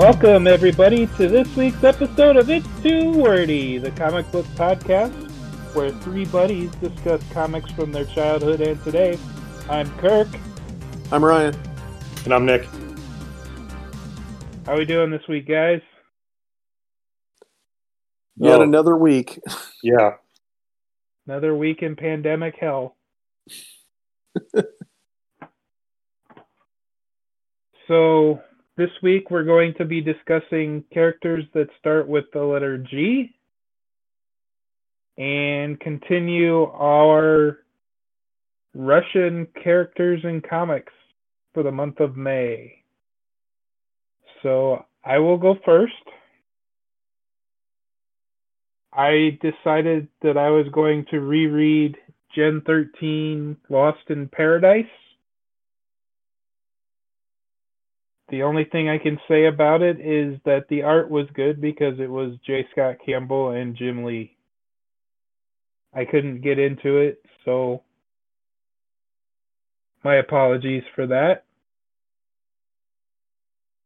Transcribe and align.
Welcome, 0.00 0.46
everybody, 0.46 1.06
to 1.18 1.28
this 1.28 1.54
week's 1.56 1.84
episode 1.84 2.38
of 2.38 2.48
It's 2.48 2.66
Too 2.82 3.10
Wordy, 3.10 3.76
the 3.76 3.90
comic 3.90 4.32
book 4.32 4.46
podcast 4.56 5.12
where 5.74 5.90
three 5.90 6.24
buddies 6.24 6.70
discuss 6.76 7.22
comics 7.34 7.70
from 7.72 7.92
their 7.92 8.06
childhood 8.06 8.62
and 8.62 8.82
today. 8.82 9.18
I'm 9.68 9.90
Kirk. 9.98 10.26
I'm 11.12 11.22
Ryan. 11.22 11.54
And 12.24 12.32
I'm 12.32 12.46
Nick. 12.46 12.64
How 14.64 14.72
are 14.72 14.78
we 14.78 14.86
doing 14.86 15.10
this 15.10 15.28
week, 15.28 15.46
guys? 15.46 15.82
Yet 18.36 18.60
Oh. 18.60 18.62
another 18.62 18.96
week. 18.96 19.38
Yeah. 19.82 20.12
Another 21.26 21.54
week 21.54 21.82
in 21.82 21.94
pandemic 21.94 22.54
hell. 22.58 22.96
so, 27.86 28.40
this 28.80 29.02
week 29.02 29.30
we're 29.30 29.44
going 29.44 29.74
to 29.76 29.84
be 29.84 30.00
discussing 30.00 30.82
characters 30.90 31.44
that 31.52 31.68
start 31.78 32.08
with 32.08 32.24
the 32.32 32.40
letter 32.40 32.78
G 32.78 33.30
and 35.18 35.78
continue 35.80 36.62
our 36.62 37.58
Russian 38.74 39.46
characters 39.62 40.22
in 40.24 40.40
comics 40.40 40.94
for 41.52 41.62
the 41.62 41.70
month 41.70 42.00
of 42.00 42.16
May. 42.16 42.72
So, 44.42 44.86
I 45.04 45.18
will 45.18 45.36
go 45.36 45.56
first. 45.62 45.92
I 48.94 49.38
decided 49.42 50.08
that 50.22 50.38
I 50.38 50.48
was 50.48 50.64
going 50.72 51.04
to 51.10 51.20
reread 51.20 51.98
Gen 52.34 52.62
13 52.64 53.58
Lost 53.68 54.08
in 54.08 54.26
Paradise. 54.28 54.86
The 58.30 58.44
only 58.44 58.64
thing 58.64 58.88
I 58.88 58.98
can 58.98 59.18
say 59.26 59.46
about 59.46 59.82
it 59.82 60.00
is 60.00 60.38
that 60.44 60.68
the 60.68 60.84
art 60.84 61.10
was 61.10 61.26
good 61.34 61.60
because 61.60 61.98
it 61.98 62.08
was 62.08 62.36
J. 62.46 62.66
Scott 62.70 62.96
Campbell 63.04 63.50
and 63.50 63.76
Jim 63.76 64.04
Lee. 64.04 64.36
I 65.92 66.04
couldn't 66.04 66.40
get 66.40 66.60
into 66.60 66.98
it, 66.98 67.24
so 67.44 67.82
my 70.04 70.14
apologies 70.16 70.84
for 70.94 71.08
that. 71.08 71.44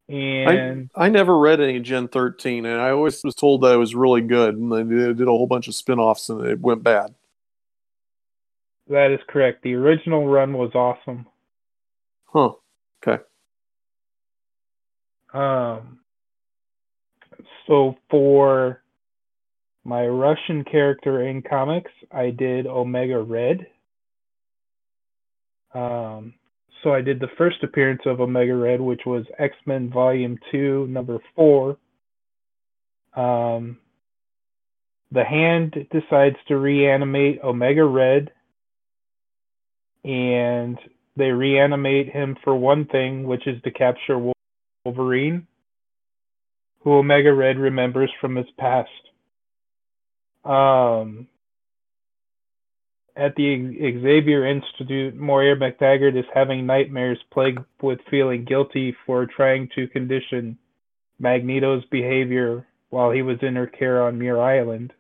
And 0.07 0.91
I 0.95 1.09
never 1.09 1.39
read 1.39 1.63
any 1.63 1.81
Gen 1.81 2.09
13, 2.09 2.67
and 2.67 2.79
I 2.79 2.91
always 2.91 3.25
was 3.25 3.35
told 3.35 3.63
that 3.63 3.73
it 3.73 3.79
was 3.79 3.95
really 3.95 4.21
good. 4.21 4.55
And 4.57 4.71
they 4.71 4.83
did 4.83 5.23
a 5.23 5.31
whole 5.31 5.47
bunch 5.47 5.67
of 5.67 5.75
spin 5.75 5.99
offs, 5.99 6.29
and 6.29 6.45
it 6.45 6.61
went 6.61 6.83
bad. 6.83 7.15
that 8.89 9.11
is 9.11 9.21
correct. 9.27 9.63
The 9.63 9.73
original 9.75 10.29
run 10.29 10.53
was 10.53 10.75
awesome. 10.75 11.27
Huh. 12.27 12.53
Okay. 13.03 13.23
Um, 15.35 15.99
so 17.67 17.97
for 18.11 18.83
my 19.85 20.07
Russian 20.07 20.65
character 20.65 21.27
in 21.27 21.43
comics, 21.43 21.91
I 22.11 22.31
did 22.31 22.67
Omega 22.67 23.21
Red. 23.21 23.67
Um, 25.75 26.35
so 26.83 26.95
I 26.95 27.01
did 27.01 27.19
the 27.19 27.29
first 27.37 27.63
appearance 27.63 28.03
of 28.07 28.21
Omega 28.21 28.55
Red, 28.55 28.81
which 28.81 29.03
was 29.05 29.25
X 29.39 29.55
Men 29.67 29.91
Volume 29.91 30.39
2, 30.53 30.87
number 30.87 31.19
4. 31.35 31.77
Um, 33.17 33.79
the 35.11 35.25
hand 35.25 35.75
decides 35.91 36.37
to 36.49 36.57
reanimate 36.57 37.41
Omega 37.43 37.85
Red, 37.85 38.31
and 40.05 40.79
they 41.17 41.31
reanimate 41.31 42.11
him 42.11 42.37
for 42.45 42.55
one 42.55 42.87
thing, 42.87 43.25
which 43.25 43.47
is 43.47 43.61
to 43.63 43.71
capture 43.71 44.34
Wolverine, 44.85 45.47
who 46.81 46.93
Omega 46.93 47.33
Red 47.33 47.59
remembers 47.59 48.11
from 48.21 48.37
his 48.37 48.47
past. 48.59 48.91
Um, 50.45 51.27
at 53.17 53.35
the 53.37 53.77
Xavier 54.03 54.47
Institute, 54.47 55.15
Moira 55.15 55.57
McTaggart 55.57 56.19
is 56.19 56.27
having 56.35 56.67
nightmares 56.67 57.19
plagued 57.33 57.65
with 57.81 57.99
feeling 58.11 58.45
guilty 58.45 58.95
for 59.07 59.25
trying 59.25 59.71
to 59.75 59.89
condition 59.89 60.59
Magneto's 61.19 61.85
behavior 61.91 62.67
while 62.91 63.11
he 63.11 63.23
was 63.23 63.39
in 63.41 63.57
her 63.57 63.67
care 63.67 64.03
on 64.03 64.19
Muir 64.19 64.41
Island. 64.41 64.93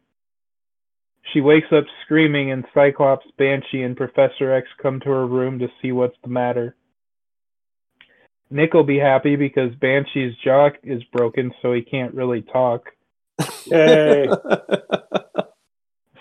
She 1.32 1.40
wakes 1.40 1.72
up 1.72 1.84
screaming, 2.04 2.52
and 2.52 2.64
Cyclops, 2.72 3.26
Banshee, 3.36 3.82
and 3.82 3.96
Professor 3.96 4.52
X 4.52 4.66
come 4.80 5.00
to 5.00 5.10
her 5.10 5.26
room 5.26 5.58
to 5.58 5.68
see 5.82 5.92
what's 5.92 6.16
the 6.22 6.30
matter. 6.30 6.74
Nick 8.54 8.72
will 8.72 8.84
be 8.84 8.98
happy 9.00 9.34
because 9.34 9.74
Banshee's 9.74 10.36
jaw 10.44 10.68
is 10.84 11.02
broken, 11.12 11.52
so 11.60 11.72
he 11.72 11.82
can't 11.82 12.14
really 12.14 12.42
talk. 12.42 12.88
Yay. 13.66 14.28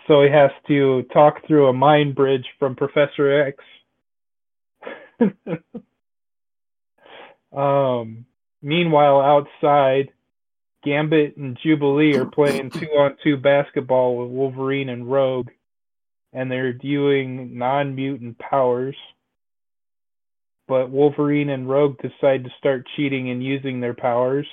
So 0.05 0.21
he 0.21 0.29
has 0.29 0.51
to 0.67 1.03
talk 1.13 1.47
through 1.47 1.67
a 1.67 1.73
mind 1.73 2.13
bridge 2.13 2.45
from 2.59 2.75
Professor 2.75 3.53
X. 3.53 3.63
um, 7.55 8.25
meanwhile, 8.61 9.21
outside, 9.21 10.09
Gambit 10.83 11.37
and 11.37 11.57
Jubilee 11.63 12.17
are 12.17 12.25
playing 12.25 12.71
two 12.71 12.87
on 12.87 13.15
two 13.23 13.37
basketball 13.37 14.17
with 14.17 14.29
Wolverine 14.29 14.89
and 14.89 15.09
Rogue, 15.09 15.51
and 16.33 16.51
they're 16.51 16.73
viewing 16.73 17.57
non 17.57 17.95
mutant 17.95 18.37
powers. 18.37 18.97
But 20.67 20.89
Wolverine 20.89 21.49
and 21.49 21.69
Rogue 21.69 21.97
decide 22.01 22.45
to 22.45 22.49
start 22.57 22.87
cheating 22.95 23.29
and 23.29 23.43
using 23.43 23.79
their 23.79 23.93
powers. 23.93 24.47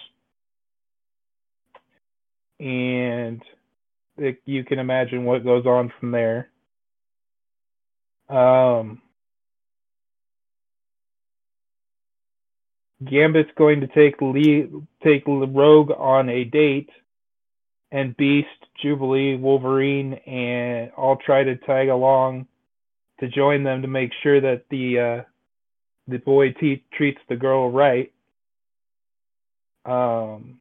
And 2.58 3.42
it, 4.18 4.38
you 4.44 4.64
can 4.64 4.78
imagine 4.78 5.24
what 5.24 5.44
goes 5.44 5.66
on 5.66 5.92
from 5.98 6.10
there. 6.10 6.50
Um, 8.28 9.00
Gambit's 13.04 13.50
going 13.56 13.80
to 13.80 13.86
take 13.86 14.20
Lee, 14.20 14.68
take 15.02 15.24
Rogue 15.26 15.90
on 15.96 16.28
a 16.28 16.44
date, 16.44 16.90
and 17.90 18.16
Beast, 18.16 18.48
Jubilee, 18.82 19.36
Wolverine, 19.36 20.14
and 20.14 20.92
all 20.96 21.16
try 21.16 21.42
to 21.42 21.56
tag 21.56 21.88
along 21.88 22.46
to 23.20 23.28
join 23.28 23.64
them 23.64 23.82
to 23.82 23.88
make 23.88 24.12
sure 24.22 24.40
that 24.40 24.64
the 24.70 24.98
uh, 24.98 25.22
the 26.10 26.18
boy 26.18 26.54
treats 26.96 27.20
the 27.28 27.36
girl 27.36 27.70
right. 27.70 28.12
Um, 29.84 30.60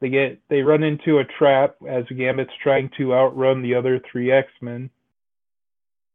they 0.00 0.08
get 0.08 0.40
they 0.48 0.60
run 0.60 0.82
into 0.82 1.18
a 1.18 1.24
trap 1.38 1.76
as 1.88 2.04
Gambit's 2.16 2.50
trying 2.62 2.90
to 2.98 3.14
outrun 3.14 3.62
the 3.62 3.74
other 3.74 4.00
three 4.10 4.30
X-Men. 4.30 4.90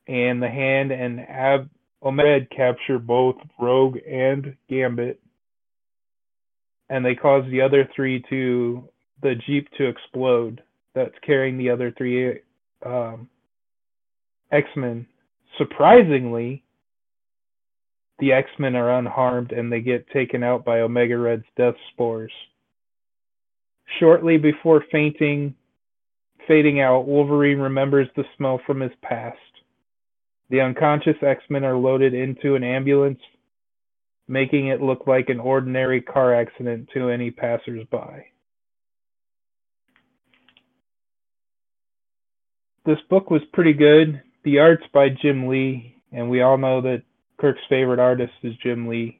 And 0.07 0.41
the 0.41 0.49
Hand 0.49 0.91
and 0.91 1.19
Ab 1.21 1.69
Omed 2.03 2.49
capture 2.55 2.99
both 2.99 3.35
Rogue 3.59 3.97
and 4.07 4.55
Gambit. 4.69 5.21
And 6.89 7.05
they 7.05 7.15
cause 7.15 7.43
the 7.49 7.61
other 7.61 7.87
three 7.95 8.23
to 8.29 8.89
the 9.21 9.35
Jeep 9.47 9.67
to 9.77 9.87
explode 9.87 10.61
that's 10.93 11.15
carrying 11.25 11.57
the 11.57 11.69
other 11.69 11.93
three 11.97 12.39
um, 12.85 13.29
X-Men. 14.51 15.07
Surprisingly, 15.57 16.63
the 18.21 18.31
X-Men 18.31 18.75
are 18.75 18.99
unharmed 18.99 19.51
and 19.51 19.71
they 19.71 19.81
get 19.81 20.09
taken 20.11 20.43
out 20.43 20.63
by 20.63 20.81
Omega 20.81 21.17
Red's 21.17 21.43
death 21.57 21.73
spores. 21.91 22.31
Shortly 23.99 24.37
before 24.37 24.85
fainting, 24.91 25.55
fading 26.47 26.79
out, 26.79 27.07
Wolverine 27.07 27.57
remembers 27.57 28.07
the 28.15 28.23
smell 28.37 28.61
from 28.65 28.79
his 28.79 28.91
past. 29.01 29.37
The 30.51 30.61
unconscious 30.61 31.17
X-Men 31.21 31.63
are 31.63 31.75
loaded 31.75 32.13
into 32.13 32.55
an 32.55 32.63
ambulance, 32.63 33.19
making 34.27 34.67
it 34.67 34.81
look 34.81 35.07
like 35.07 35.29
an 35.29 35.39
ordinary 35.39 36.01
car 36.01 36.35
accident 36.35 36.89
to 36.93 37.09
any 37.09 37.31
passersby. 37.31 38.27
This 42.85 42.99
book 43.09 43.31
was 43.31 43.41
pretty 43.51 43.73
good. 43.73 44.21
The 44.43 44.59
art's 44.59 44.85
by 44.93 45.09
Jim 45.09 45.47
Lee, 45.47 45.95
and 46.11 46.29
we 46.29 46.41
all 46.41 46.57
know 46.57 46.81
that 46.81 47.03
Kirk's 47.41 47.61
favorite 47.67 47.99
artist 47.99 48.33
is 48.43 48.55
Jim 48.57 48.87
Lee. 48.87 49.19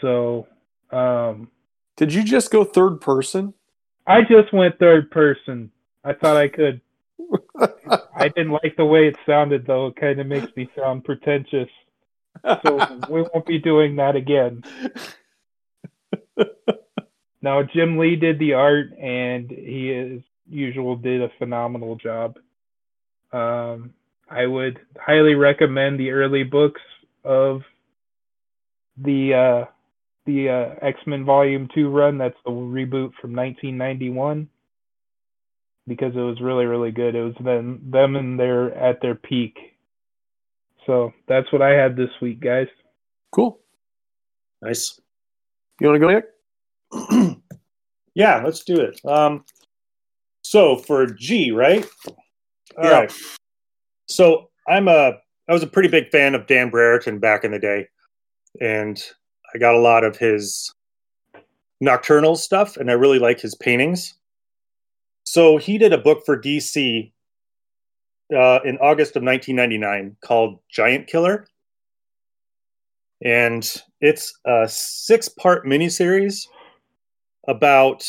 So, 0.00 0.46
um, 0.92 1.50
Did 1.96 2.14
you 2.14 2.22
just 2.22 2.50
go 2.50 2.64
third 2.64 3.00
person? 3.00 3.52
I 4.06 4.22
just 4.22 4.52
went 4.52 4.78
third 4.78 5.10
person. 5.10 5.72
I 6.04 6.12
thought 6.14 6.36
I 6.36 6.48
could. 6.48 6.80
I 8.14 8.28
didn't 8.28 8.52
like 8.52 8.76
the 8.76 8.84
way 8.84 9.08
it 9.08 9.16
sounded, 9.26 9.66
though. 9.66 9.88
It 9.88 9.96
kind 9.96 10.20
of 10.20 10.26
makes 10.26 10.54
me 10.56 10.70
sound 10.76 11.04
pretentious. 11.04 11.68
So 12.64 13.00
we 13.10 13.22
won't 13.22 13.44
be 13.44 13.58
doing 13.58 13.96
that 13.96 14.14
again. 14.16 14.62
Now, 17.42 17.62
Jim 17.62 17.98
Lee 17.98 18.16
did 18.16 18.38
the 18.38 18.54
art, 18.54 18.92
and 18.98 19.50
he, 19.50 19.92
as 19.92 20.20
usual, 20.48 20.96
did 20.96 21.22
a 21.22 21.30
phenomenal 21.38 21.96
job. 21.96 22.38
Um, 23.32 23.94
I 24.30 24.46
would 24.46 24.78
highly 24.98 25.34
recommend 25.34 25.98
the 25.98 26.10
early 26.10 26.44
books 26.44 26.80
of 27.24 27.62
the 28.96 29.34
uh, 29.34 29.64
the 30.26 30.48
uh, 30.48 30.86
X 30.86 30.98
Men 31.06 31.24
Volume 31.24 31.68
Two 31.74 31.88
run. 31.88 32.18
That's 32.18 32.36
the 32.44 32.50
reboot 32.50 33.12
from 33.20 33.34
1991 33.34 34.48
because 35.86 36.14
it 36.14 36.20
was 36.20 36.40
really 36.40 36.66
really 36.66 36.90
good. 36.90 37.14
It 37.14 37.22
was 37.22 37.34
them 37.42 37.80
them 37.90 38.16
and 38.16 38.38
their 38.38 38.74
at 38.74 39.00
their 39.00 39.14
peak. 39.14 39.56
So 40.86 41.12
that's 41.28 41.52
what 41.52 41.62
I 41.62 41.70
had 41.70 41.96
this 41.96 42.10
week, 42.20 42.40
guys. 42.40 42.66
Cool. 43.32 43.60
Nice. 44.62 45.00
You 45.80 45.88
want 45.88 46.00
to 46.00 46.06
go, 46.06 46.12
Nick? 46.12 47.36
yeah, 48.14 48.42
let's 48.44 48.64
do 48.64 48.80
it. 48.80 49.00
Um, 49.04 49.44
so 50.42 50.76
for 50.76 51.06
G, 51.06 51.52
right? 51.52 51.86
All 52.76 52.84
Yeah. 52.84 52.90
right. 53.00 53.12
So 54.08 54.50
I'm 54.68 54.88
a 54.88 55.18
I 55.50 55.52
was 55.52 55.64
a 55.64 55.66
pretty 55.66 55.88
big 55.88 56.10
fan 56.10 56.36
of 56.36 56.46
Dan 56.46 56.70
Brereton 56.70 57.18
back 57.18 57.42
in 57.42 57.50
the 57.50 57.58
day, 57.58 57.88
and 58.60 59.02
I 59.52 59.58
got 59.58 59.74
a 59.74 59.80
lot 59.80 60.04
of 60.04 60.16
his 60.16 60.72
nocturnal 61.80 62.36
stuff, 62.36 62.76
and 62.76 62.88
I 62.88 62.94
really 62.94 63.18
like 63.18 63.40
his 63.40 63.56
paintings. 63.56 64.14
So 65.24 65.56
he 65.56 65.76
did 65.76 65.92
a 65.92 65.98
book 65.98 66.22
for 66.24 66.40
DC 66.40 67.10
uh, 68.32 68.60
in 68.64 68.78
August 68.78 69.16
of 69.16 69.24
1999 69.24 70.16
called 70.22 70.60
Giant 70.70 71.08
Killer, 71.08 71.48
and 73.24 73.68
it's 74.00 74.32
a 74.46 74.68
six-part 74.68 75.66
miniseries 75.66 76.46
about 77.48 78.08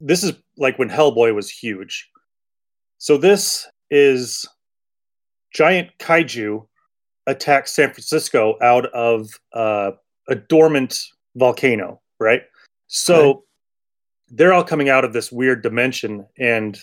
this 0.00 0.22
is 0.22 0.34
like 0.56 0.78
when 0.78 0.88
Hellboy 0.88 1.34
was 1.34 1.50
huge. 1.50 2.08
So 2.98 3.18
this 3.18 3.66
is 3.90 4.46
giant 5.52 5.90
kaiju 5.98 6.64
attack 7.26 7.68
San 7.68 7.90
Francisco 7.90 8.56
out 8.62 8.86
of 8.86 9.28
uh, 9.52 9.92
a 10.28 10.34
dormant 10.34 10.98
volcano, 11.34 12.00
right? 12.18 12.42
So 12.86 13.30
Okay. 13.30 13.40
they're 14.30 14.52
all 14.52 14.64
coming 14.64 14.88
out 14.88 15.04
of 15.04 15.12
this 15.12 15.30
weird 15.32 15.62
dimension, 15.62 16.26
and 16.38 16.78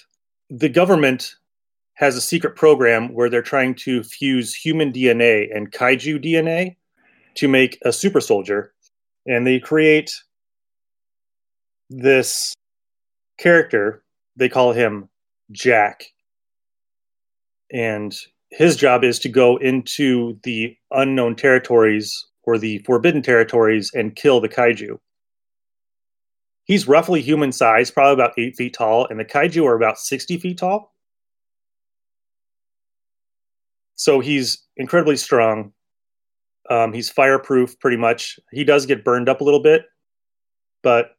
the 0.50 0.70
government 0.70 1.36
has 1.96 2.16
a 2.16 2.22
secret 2.22 2.56
program 2.56 3.14
where 3.14 3.30
they're 3.30 3.42
trying 3.42 3.76
to 3.76 4.04
fuse 4.04 4.54
human 4.54 4.92
DNA 4.92 5.56
and 5.56 5.72
kaiju 5.72 6.24
DNA 6.24 6.76
to 7.36 7.48
make 7.48 7.78
a 7.84 7.94
super 7.94 8.22
soldier, 8.22 8.74
and 9.26 9.46
they 9.46 9.60
create 9.60 10.12
this 11.90 12.54
character. 13.38 14.04
They 14.36 14.50
call 14.50 14.74
him 14.74 15.10
Jack, 15.52 16.06
and 17.72 18.16
his 18.54 18.76
job 18.76 19.04
is 19.04 19.18
to 19.20 19.30
go 19.30 19.58
into 19.58 20.40
the 20.44 20.78
unknown 20.92 21.36
territories 21.36 22.28
or 22.44 22.60
the 22.60 22.78
forbidden 22.80 23.24
territories 23.24 23.92
and 23.96 24.16
kill 24.16 24.40
the 24.40 24.50
kaiju. 24.50 25.00
He's 26.66 26.88
roughly 26.88 27.22
human 27.22 27.52
size, 27.52 27.90
probably 27.90 28.14
about 28.14 28.38
eight 28.38 28.56
feet 28.56 28.76
tall, 28.76 29.08
and 29.08 29.20
the 29.20 29.26
kaiju 29.26 29.66
are 29.66 29.76
about 29.76 29.98
60 29.98 30.38
feet 30.38 30.60
tall. 30.60 30.94
So 33.96 34.20
he's 34.20 34.64
incredibly 34.78 35.18
strong. 35.18 35.74
Um, 36.70 36.94
he's 36.94 37.10
fireproof 37.10 37.80
pretty 37.80 37.98
much. 37.98 38.40
He 38.52 38.64
does 38.64 38.86
get 38.86 39.04
burned 39.04 39.30
up 39.30 39.42
a 39.42 39.44
little 39.44 39.62
bit, 39.62 39.86
but 40.84 41.16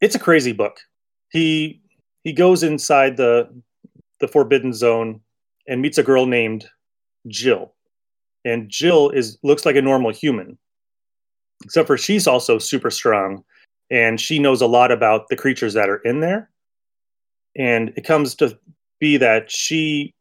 it's 0.00 0.14
a 0.14 0.20
crazy 0.20 0.52
book. 0.52 0.78
He 1.30 1.82
he 2.22 2.32
goes 2.32 2.62
inside 2.62 3.16
the 3.16 3.48
the 4.20 4.28
forbidden 4.28 4.72
zone 4.72 5.20
and 5.66 5.80
meets 5.80 5.98
a 5.98 6.02
girl 6.02 6.26
named 6.26 6.66
Jill. 7.28 7.74
And 8.44 8.68
Jill 8.68 9.10
is 9.10 9.38
looks 9.42 9.64
like 9.64 9.76
a 9.76 9.82
normal 9.82 10.12
human. 10.12 10.58
Except 11.64 11.86
for 11.86 11.96
she's 11.96 12.26
also 12.26 12.58
super 12.58 12.90
strong 12.90 13.44
and 13.90 14.20
she 14.20 14.38
knows 14.38 14.60
a 14.60 14.66
lot 14.66 14.90
about 14.90 15.28
the 15.28 15.36
creatures 15.36 15.74
that 15.74 15.88
are 15.88 15.98
in 15.98 16.20
there. 16.20 16.50
And 17.56 17.92
it 17.96 18.04
comes 18.04 18.34
to 18.36 18.58
be 18.98 19.16
that 19.18 19.50
she 19.50 20.14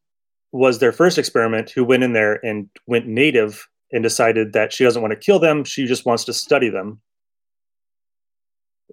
was 0.51 0.80
their 0.80 0.92
first 0.92 1.18
experiment 1.18 1.69
who 1.72 1.84
went 1.84 2.04
in 2.04 2.13
there 2.13 2.45
and 2.45 2.69
went 2.86 3.07
native 3.07 3.68
and 3.92 4.04
decided 4.04 4.54
that 4.54 4.72
she 4.72 4.84
doesn't 4.84 5.01
want 5.01 5.12
to 5.12 5.19
kill 5.19 5.40
them, 5.40 5.63
she 5.63 5.86
just 5.86 6.06
wants 6.06 6.24
to 6.25 6.34
study 6.34 6.69
them. 6.69 7.01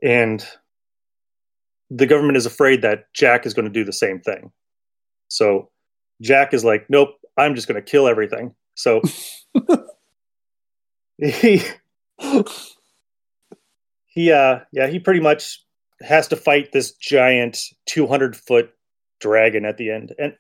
And 0.03 0.45
the 1.91 2.07
government 2.07 2.37
is 2.37 2.47
afraid 2.47 2.83
that 2.83 3.13
Jack 3.13 3.45
is 3.45 3.53
going 3.53 3.67
to 3.67 3.71
do 3.71 3.85
the 3.85 3.93
same 3.93 4.21
thing. 4.21 4.51
So 5.29 5.71
Jack 6.21 6.55
is 6.55 6.65
like, 6.65 6.87
nope, 6.89 7.11
I'm 7.37 7.55
just 7.55 7.69
going 7.69 7.83
to 7.83 7.91
kill 7.91 8.07
everything. 8.07 8.55
So 8.75 9.01
he, 11.19 11.63
he, 14.07 14.33
uh, 14.33 14.61
yeah, 14.73 14.87
he 14.87 14.99
pretty 14.99 15.21
much 15.21 15.65
has 16.03 16.29
to 16.29 16.37
fight 16.37 16.73
this 16.73 16.93
giant 16.93 17.59
200 17.87 18.37
foot 18.37 18.71
dragon 19.21 19.65
at 19.65 19.77
the 19.77 19.91
end. 19.91 20.15
And 20.19 20.35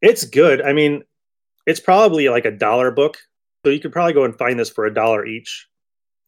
it's 0.00 0.24
good. 0.24 0.62
I 0.62 0.72
mean, 0.72 1.04
it's 1.66 1.80
probably 1.80 2.28
like 2.28 2.44
a 2.44 2.50
dollar 2.50 2.90
book. 2.90 3.18
So 3.64 3.70
you 3.70 3.80
could 3.80 3.92
probably 3.92 4.14
go 4.14 4.24
and 4.24 4.36
find 4.36 4.58
this 4.58 4.70
for 4.70 4.86
a 4.86 4.94
dollar 4.94 5.26
each. 5.26 5.68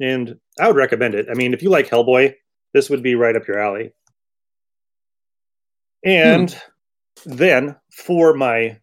And 0.01 0.39
I 0.61 0.67
would 0.67 0.77
recommend 0.77 1.15
it. 1.15 1.27
I 1.31 1.35
mean, 1.35 1.55
if 1.55 1.63
you 1.63 1.71
like 1.71 1.89
Hellboy, 1.89 2.35
this 2.75 2.91
would 2.91 3.03
be 3.03 3.15
right 3.15 3.37
up 3.37 3.47
your 3.47 3.59
alley. 3.59 3.93
And 6.05 6.55
then 7.25 7.77
for 7.91 8.35
my 8.35 8.79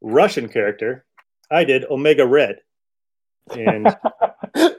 Russian 0.00 0.48
character, 0.48 1.04
I 1.50 1.64
did 1.64 1.84
Omega 1.84 2.26
Red. 2.26 2.60
And 3.50 3.96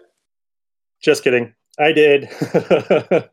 just 1.02 1.24
kidding. 1.24 1.54
I 1.80 1.92
did. 1.92 2.30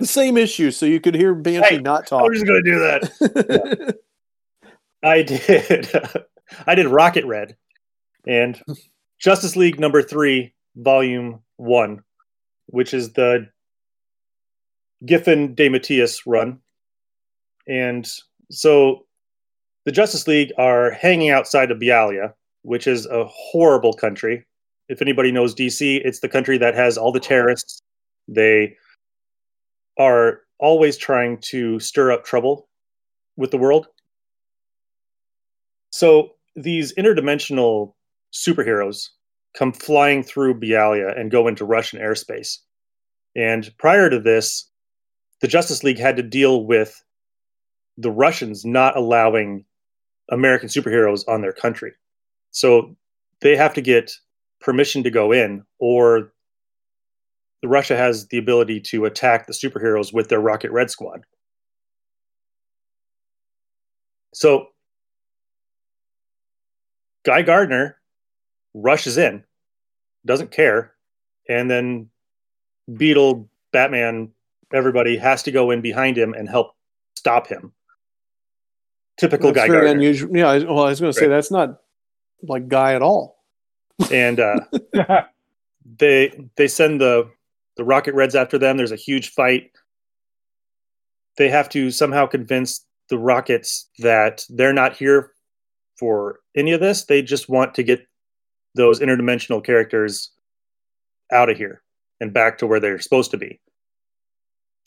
The 0.00 0.06
same 0.06 0.36
issue, 0.36 0.70
so 0.70 0.86
you 0.86 1.00
could 1.00 1.14
hear 1.14 1.34
Banshee 1.34 1.76
Hey, 1.76 1.78
not 1.80 2.06
talk. 2.06 2.24
I'm 2.24 2.32
just 2.32 2.46
going 2.46 2.62
to 2.64 2.70
do 2.70 2.78
that. 2.80 3.98
I 5.02 5.22
did. 5.22 5.88
I 6.66 6.74
did 6.74 6.86
Rocket 6.86 7.24
Red 7.24 7.56
and 8.26 8.60
Justice 9.18 9.56
League 9.56 9.78
number 9.78 10.02
three, 10.02 10.54
volume 10.74 11.40
one, 11.56 12.02
which 12.66 12.92
is 12.92 13.12
the 13.12 13.48
Giffen 15.04 15.54
DeMatteis 15.54 16.22
run. 16.26 16.60
And 17.68 18.08
so 18.54 19.06
the 19.84 19.92
Justice 19.92 20.26
League 20.26 20.52
are 20.58 20.92
hanging 20.92 21.30
outside 21.30 21.70
of 21.70 21.78
Bialya, 21.78 22.32
which 22.62 22.86
is 22.86 23.06
a 23.06 23.24
horrible 23.26 23.92
country. 23.92 24.46
If 24.88 25.02
anybody 25.02 25.32
knows 25.32 25.54
DC, 25.54 26.00
it's 26.04 26.20
the 26.20 26.28
country 26.28 26.58
that 26.58 26.74
has 26.74 26.96
all 26.96 27.12
the 27.12 27.20
terrorists. 27.20 27.80
They 28.28 28.76
are 29.98 30.40
always 30.58 30.96
trying 30.96 31.38
to 31.38 31.78
stir 31.80 32.12
up 32.12 32.24
trouble 32.24 32.68
with 33.36 33.50
the 33.50 33.58
world. 33.58 33.86
So 35.90 36.30
these 36.56 36.94
interdimensional 36.94 37.94
superheroes 38.32 39.08
come 39.54 39.72
flying 39.72 40.22
through 40.22 40.60
Bialya 40.60 41.18
and 41.18 41.30
go 41.30 41.46
into 41.46 41.64
Russian 41.64 42.00
airspace. 42.00 42.58
And 43.36 43.72
prior 43.78 44.10
to 44.10 44.18
this, 44.18 44.70
the 45.40 45.48
Justice 45.48 45.84
League 45.84 45.98
had 45.98 46.16
to 46.16 46.22
deal 46.22 46.64
with 46.64 47.02
the 47.96 48.10
Russians 48.10 48.64
not 48.64 48.96
allowing 48.96 49.64
American 50.30 50.68
superheroes 50.68 51.26
on 51.28 51.42
their 51.42 51.52
country. 51.52 51.92
So 52.50 52.96
they 53.40 53.56
have 53.56 53.74
to 53.74 53.80
get 53.80 54.12
permission 54.60 55.02
to 55.02 55.10
go 55.10 55.32
in, 55.32 55.64
or 55.78 56.32
Russia 57.62 57.96
has 57.96 58.26
the 58.28 58.38
ability 58.38 58.80
to 58.80 59.04
attack 59.04 59.46
the 59.46 59.52
superheroes 59.52 60.12
with 60.12 60.28
their 60.28 60.40
Rocket 60.40 60.70
Red 60.70 60.90
Squad. 60.90 61.24
So 64.32 64.68
Guy 67.24 67.42
Gardner 67.42 67.98
rushes 68.74 69.16
in, 69.16 69.44
doesn't 70.26 70.50
care, 70.50 70.94
and 71.48 71.70
then 71.70 72.10
Beetle, 72.96 73.48
Batman, 73.72 74.32
everybody 74.72 75.16
has 75.16 75.42
to 75.44 75.50
go 75.50 75.70
in 75.70 75.80
behind 75.80 76.18
him 76.18 76.34
and 76.34 76.48
help 76.48 76.74
stop 77.14 77.46
him. 77.46 77.72
Typical 79.18 79.52
That's 79.52 79.66
Guy 79.66 79.72
very 79.72 79.86
Gardner. 79.86 80.00
unusual. 80.00 80.36
Yeah, 80.36 80.58
well, 80.64 80.84
I 80.84 80.88
was 80.90 81.00
going 81.00 81.12
to 81.12 81.18
say 81.18 81.28
that's 81.28 81.50
not 81.50 81.78
like 82.42 82.68
Guy 82.68 82.94
at 82.94 83.02
all. 83.02 83.36
and 84.10 84.40
uh, 84.40 84.60
they 85.98 86.48
they 86.56 86.66
send 86.68 87.00
the 87.00 87.30
the 87.76 87.84
rocket 87.84 88.14
reds 88.14 88.34
after 88.34 88.58
them 88.58 88.76
there's 88.76 88.90
a 88.92 88.96
huge 88.96 89.30
fight 89.30 89.70
they 91.36 91.48
have 91.48 91.68
to 91.68 91.90
somehow 91.90 92.26
convince 92.26 92.84
the 93.08 93.18
rockets 93.18 93.88
that 94.00 94.44
they're 94.48 94.72
not 94.72 94.96
here 94.96 95.32
for 95.98 96.40
any 96.56 96.72
of 96.72 96.80
this 96.80 97.04
they 97.04 97.22
just 97.22 97.48
want 97.48 97.74
to 97.74 97.82
get 97.84 98.04
those 98.74 98.98
interdimensional 99.00 99.62
characters 99.62 100.30
out 101.32 101.48
of 101.50 101.56
here 101.56 101.82
and 102.20 102.32
back 102.32 102.58
to 102.58 102.66
where 102.66 102.80
they're 102.80 102.98
supposed 102.98 103.30
to 103.30 103.36
be 103.36 103.60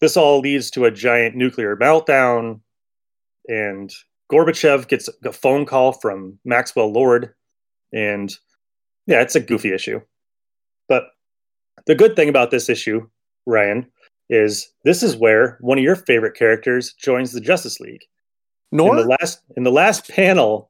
this 0.02 0.18
all 0.18 0.40
leads 0.40 0.70
to 0.72 0.84
a 0.86 0.92
giant 0.92 1.36
nuclear 1.36 1.78
meltdown 1.78 2.60
and 3.48 3.94
gorbachev 4.32 4.88
gets 4.88 5.10
a 5.24 5.32
phone 5.32 5.66
call 5.66 5.94
from 5.94 6.40
maxwell 6.44 6.92
lord 6.92 7.34
and 7.94 8.38
yeah, 9.06 9.22
it's 9.22 9.36
a 9.36 9.40
goofy 9.40 9.74
issue. 9.74 10.02
But 10.88 11.06
the 11.86 11.96
good 11.96 12.16
thing 12.16 12.30
about 12.30 12.52
this 12.52 12.70
issue, 12.70 13.08
Ryan, 13.46 13.88
is 14.30 14.70
this 14.84 15.02
is 15.02 15.16
where 15.16 15.58
one 15.62 15.78
of 15.78 15.84
your 15.84 15.96
favorite 15.96 16.38
characters 16.38 16.94
joins 16.94 17.32
the 17.32 17.42
Justice 17.42 17.80
League. 17.80 18.04
Nor 18.72 18.98
In 18.98 19.04
the 19.04 19.08
last 19.08 19.42
in 19.56 19.64
the 19.64 19.72
last 19.72 20.10
panel, 20.10 20.70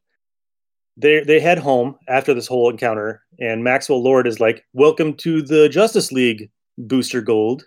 they 0.95 1.23
they 1.23 1.39
head 1.39 1.57
home 1.57 1.97
after 2.07 2.33
this 2.33 2.45
whole 2.45 2.69
encounter, 2.69 3.23
and 3.39 3.63
Maxwell 3.63 4.03
Lord 4.03 4.27
is 4.27 4.39
like, 4.39 4.63
"Welcome 4.73 5.15
to 5.15 5.41
the 5.41 5.67
Justice 5.67 6.11
League, 6.11 6.51
Booster 6.77 7.21
Gold." 7.21 7.63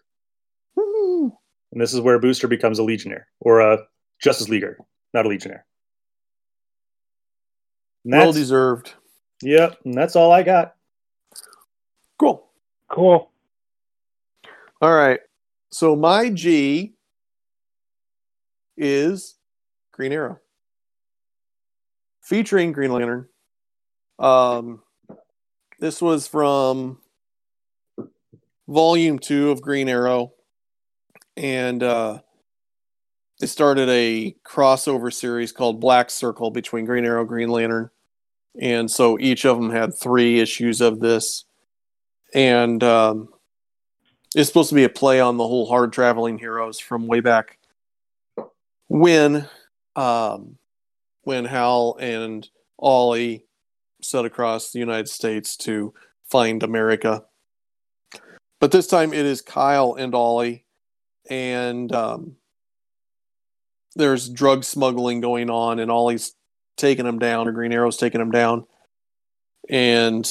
Woo. 0.76 1.36
And 1.72 1.80
this 1.80 1.92
is 1.92 2.00
where 2.00 2.20
Booster 2.20 2.46
becomes 2.46 2.78
a 2.78 2.84
Legionnaire 2.84 3.26
or 3.40 3.58
a 3.58 3.78
Justice 4.22 4.48
Leaguer, 4.48 4.78
not 5.12 5.26
a 5.26 5.28
Legionnaire. 5.28 5.66
And 8.04 8.12
well 8.12 8.32
deserved. 8.32 8.94
yep, 9.42 9.78
and 9.84 9.94
that's 9.94 10.16
all 10.16 10.32
I 10.32 10.42
got. 10.42 10.74
Cool. 12.18 12.46
Cool. 12.88 13.30
All 14.82 14.94
right. 14.94 15.20
So 15.70 15.94
my 15.94 16.30
G 16.30 16.94
is 18.76 19.36
Green 19.92 20.12
Arrow. 20.12 20.40
Featuring 22.22 22.72
Green 22.72 22.92
Lantern. 22.92 23.28
Um 24.18 24.82
this 25.78 26.02
was 26.02 26.26
from 26.26 26.98
volume 28.68 29.18
2 29.18 29.50
of 29.50 29.62
Green 29.62 29.88
Arrow 29.88 30.32
and 31.36 31.82
uh 31.82 32.20
they 33.40 33.46
started 33.46 33.88
a 33.88 34.36
crossover 34.44 35.12
series 35.12 35.50
called 35.50 35.80
Black 35.80 36.10
Circle 36.10 36.50
between 36.50 36.84
Green 36.84 37.06
Arrow, 37.06 37.24
Green 37.24 37.48
Lantern. 37.48 37.90
And 38.60 38.90
so 38.90 39.18
each 39.18 39.46
of 39.46 39.56
them 39.56 39.70
had 39.70 39.94
3 39.94 40.40
issues 40.40 40.82
of 40.82 41.00
this. 41.00 41.46
And 42.34 42.84
um 42.84 43.30
it's 44.36 44.48
supposed 44.48 44.68
to 44.68 44.76
be 44.76 44.84
a 44.84 44.88
play 44.88 45.18
on 45.18 45.38
the 45.38 45.46
whole 45.46 45.66
hard 45.66 45.92
traveling 45.92 46.38
heroes 46.38 46.78
from 46.78 47.08
way 47.08 47.20
back 47.20 47.58
when 48.88 49.48
um 49.96 50.58
when 51.22 51.46
Hal 51.46 51.96
and 51.98 52.48
Ollie 52.78 53.46
set 54.02 54.24
across 54.24 54.70
the 54.70 54.78
United 54.78 55.08
States 55.08 55.56
to 55.58 55.94
find 56.28 56.62
America. 56.62 57.24
But 58.60 58.70
this 58.70 58.86
time 58.86 59.14
it 59.14 59.24
is 59.24 59.40
Kyle 59.40 59.94
and 59.94 60.14
Ollie 60.14 60.66
and 61.28 61.90
um 61.92 62.36
there's 63.96 64.28
drug 64.28 64.64
smuggling 64.64 65.20
going 65.20 65.50
on 65.50 65.78
and 65.78 65.90
Ollie's 65.90 66.34
taking 66.76 67.04
them 67.04 67.18
down 67.18 67.48
or 67.48 67.52
Green 67.52 67.72
Arrow's 67.72 67.96
taking 67.96 68.20
them 68.20 68.30
down 68.30 68.64
and 69.68 70.28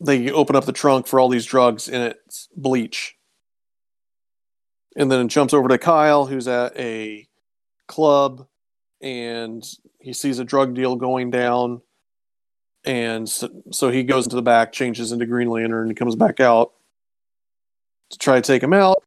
they 0.00 0.30
open 0.30 0.56
up 0.56 0.64
the 0.64 0.72
trunk 0.72 1.06
for 1.06 1.20
all 1.20 1.28
these 1.28 1.46
drugs 1.46 1.88
and 1.88 2.02
it's 2.02 2.48
bleach. 2.56 3.16
And 4.96 5.10
then 5.10 5.24
it 5.24 5.28
jumps 5.28 5.54
over 5.54 5.68
to 5.68 5.78
Kyle, 5.78 6.26
who's 6.26 6.48
at 6.48 6.76
a 6.78 7.26
club, 7.86 8.46
and 9.00 9.64
he 10.00 10.12
sees 10.12 10.38
a 10.38 10.44
drug 10.44 10.74
deal 10.74 10.96
going 10.96 11.30
down. 11.30 11.80
And 12.84 13.28
so, 13.28 13.48
so 13.70 13.90
he 13.90 14.02
goes 14.02 14.26
into 14.26 14.36
the 14.36 14.42
back, 14.42 14.72
changes 14.72 15.12
into 15.12 15.24
Green 15.24 15.48
Lantern, 15.48 15.88
and 15.88 15.96
comes 15.96 16.16
back 16.16 16.40
out 16.40 16.72
to 18.10 18.18
try 18.18 18.36
to 18.36 18.42
take 18.42 18.62
him 18.62 18.74
out. 18.74 19.02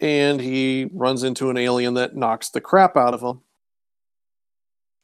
And 0.00 0.40
he 0.40 0.88
runs 0.92 1.22
into 1.22 1.50
an 1.50 1.58
alien 1.58 1.94
that 1.94 2.16
knocks 2.16 2.48
the 2.48 2.60
crap 2.60 2.96
out 2.96 3.14
of 3.14 3.20
him. 3.20 3.40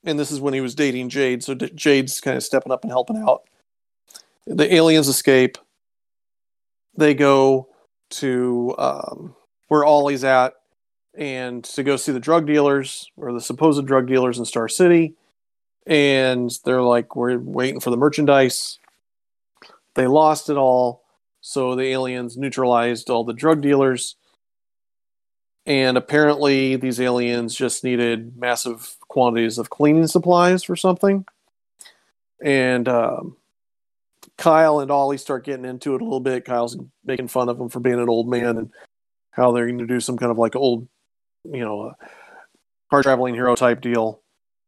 And 0.04 0.18
this 0.18 0.30
is 0.30 0.40
when 0.40 0.54
he 0.54 0.60
was 0.60 0.74
dating 0.74 1.08
Jade, 1.08 1.42
so 1.42 1.54
Jade's 1.54 2.20
kind 2.20 2.36
of 2.36 2.44
stepping 2.44 2.72
up 2.72 2.82
and 2.82 2.92
helping 2.92 3.16
out 3.16 3.42
the 4.46 4.72
aliens 4.72 5.08
escape. 5.08 5.58
They 6.96 7.12
go 7.12 7.68
to 8.10 8.74
um, 8.78 9.34
where 9.68 9.84
Ollie's 9.84 10.24
at 10.24 10.54
and 11.16 11.64
to 11.64 11.82
go 11.82 11.96
see 11.96 12.12
the 12.12 12.20
drug 12.20 12.46
dealers 12.46 13.10
or 13.16 13.32
the 13.32 13.40
supposed 13.40 13.84
drug 13.86 14.06
dealers 14.06 14.38
in 14.38 14.44
Star 14.44 14.68
City. 14.68 15.14
And 15.86 16.50
they're 16.64 16.82
like, 16.82 17.16
we're 17.16 17.38
waiting 17.38 17.80
for 17.80 17.90
the 17.90 17.96
merchandise. 17.96 18.78
They 19.94 20.06
lost 20.06 20.50
it 20.50 20.56
all. 20.56 21.02
So 21.40 21.74
the 21.74 21.84
aliens 21.84 22.36
neutralized 22.36 23.08
all 23.10 23.24
the 23.24 23.32
drug 23.32 23.60
dealers. 23.60 24.16
And 25.66 25.96
apparently, 25.96 26.76
these 26.76 27.00
aliens 27.00 27.54
just 27.54 27.82
needed 27.82 28.36
massive 28.36 28.96
quantities 29.08 29.58
of 29.58 29.68
cleaning 29.68 30.06
supplies 30.06 30.62
for 30.62 30.76
something. 30.76 31.24
And 32.42 32.88
um, 32.88 33.36
Kyle 34.38 34.80
and 34.80 34.90
Ollie 34.90 35.18
start 35.18 35.44
getting 35.44 35.64
into 35.64 35.94
it 35.94 36.00
a 36.00 36.04
little 36.04 36.20
bit. 36.20 36.44
Kyle's 36.44 36.76
making 37.04 37.28
fun 37.28 37.48
of 37.48 37.60
him 37.60 37.68
for 37.68 37.80
being 37.80 37.98
an 37.98 38.08
old 38.08 38.28
man 38.28 38.58
and 38.58 38.70
how 39.30 39.52
they're 39.52 39.66
going 39.66 39.78
to 39.78 39.86
do 39.86 40.00
some 40.00 40.16
kind 40.16 40.30
of 40.30 40.38
like 40.38 40.54
old, 40.54 40.86
you 41.44 41.60
know, 41.60 41.80
uh, 41.82 41.92
hard 42.90 43.02
traveling 43.02 43.34
hero 43.34 43.54
type 43.56 43.80
deal. 43.80 44.22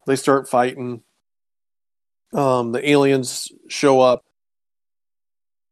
They 0.07 0.17
start 0.17 0.49
fighting. 0.49 1.02
Um, 2.33 2.73
the 2.73 2.90
aliens 2.90 3.50
show 3.69 4.00
up, 4.00 4.25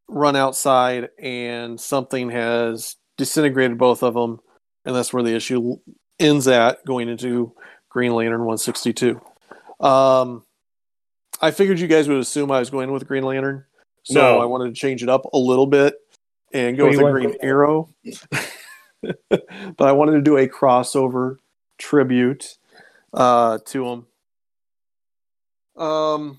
run 0.09 0.37
outside, 0.37 1.11
and 1.19 1.81
something 1.81 2.31
has 2.31 2.97
disintegrated 3.17 3.77
both 3.77 4.03
of 4.03 4.15
them. 4.15 4.41
And 4.87 4.95
that's 4.95 5.13
where 5.13 5.23
the 5.23 5.35
issue 5.35 5.77
ends 6.19 6.49
at 6.49 6.85
going 6.87 7.09
into 7.09 7.53
Green 7.91 8.15
Lantern 8.15 8.41
162. 8.41 9.21
Um, 9.81 10.45
I 11.43 11.51
figured 11.51 11.79
you 11.81 11.89
guys 11.89 12.09
would 12.09 12.19
assume 12.19 12.51
I 12.51 12.61
was 12.61 12.71
going 12.71 12.91
with 12.93 13.07
Green 13.07 13.25
Lantern. 13.25 13.65
So 14.05 14.21
No. 14.21 14.41
I 14.41 14.47
wanted 14.47 14.75
to 14.75 14.81
change 14.81 15.03
it 15.03 15.09
up 15.09 15.25
a 15.35 15.39
little 15.39 15.67
bit 15.67 15.97
and 16.53 16.77
go 16.77 16.85
with 16.87 16.95
you 16.95 17.05
the 17.05 17.11
Green 17.11 17.31
with- 17.31 17.39
Arrow. 17.43 17.91
but 19.29 19.89
I 19.89 19.93
wanted 19.93 20.13
to 20.13 20.23
do 20.23 20.37
a 20.37 20.49
crossover 20.49 21.37
tribute 21.79 22.57
uh, 23.13 23.59
to 23.67 23.87
him. 23.87 24.07
Um, 25.77 26.39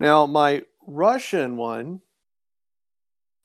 now, 0.00 0.26
my 0.26 0.62
Russian 0.86 1.56
one 1.56 2.00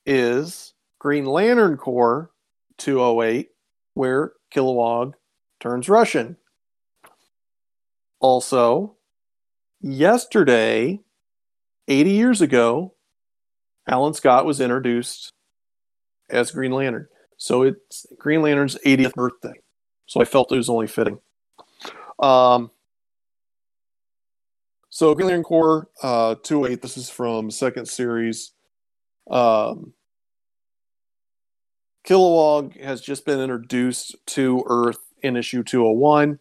is 0.06 0.74
Green 1.00 1.26
Lantern 1.26 1.76
Corps 1.78 2.32
208, 2.80 3.50
where 3.94 4.34
Kilowog 4.54 5.14
turns 5.60 5.90
Russian. 5.90 6.38
Also, 8.20 8.96
yesterday, 9.82 11.00
80 11.88 12.10
years 12.12 12.42
ago, 12.42 12.94
Alan 13.88 14.14
Scott 14.14 14.46
was 14.46 14.62
introduced 14.62 15.34
as 16.30 16.52
Green 16.52 16.72
Lantern. 16.72 17.08
So 17.38 17.64
it's 17.64 18.06
Green 18.18 18.42
Lantern's 18.42 18.78
80th 18.86 19.14
birthday. 19.14 19.54
So 20.06 20.22
I 20.22 20.26
felt 20.26 20.52
it 20.52 20.58
was 20.58 20.70
only 20.70 20.88
fitting. 20.88 21.20
Um, 22.20 22.72
so 24.90 25.16
Green 25.16 25.28
Lantern 25.28 25.44
Corps 25.44 25.90
uh, 26.04 26.36
208, 26.44 26.82
this 26.82 26.98
is 26.98 27.10
from 27.10 27.50
second 27.50 27.88
series. 27.88 28.52
Um, 29.30 29.94
Kilowog 32.06 32.80
has 32.82 33.02
just 33.02 33.26
been 33.26 33.40
introduced 33.40 34.16
to 34.28 34.64
Earth 34.68 35.00
in 35.22 35.36
issue 35.36 35.64
201. 35.64 36.40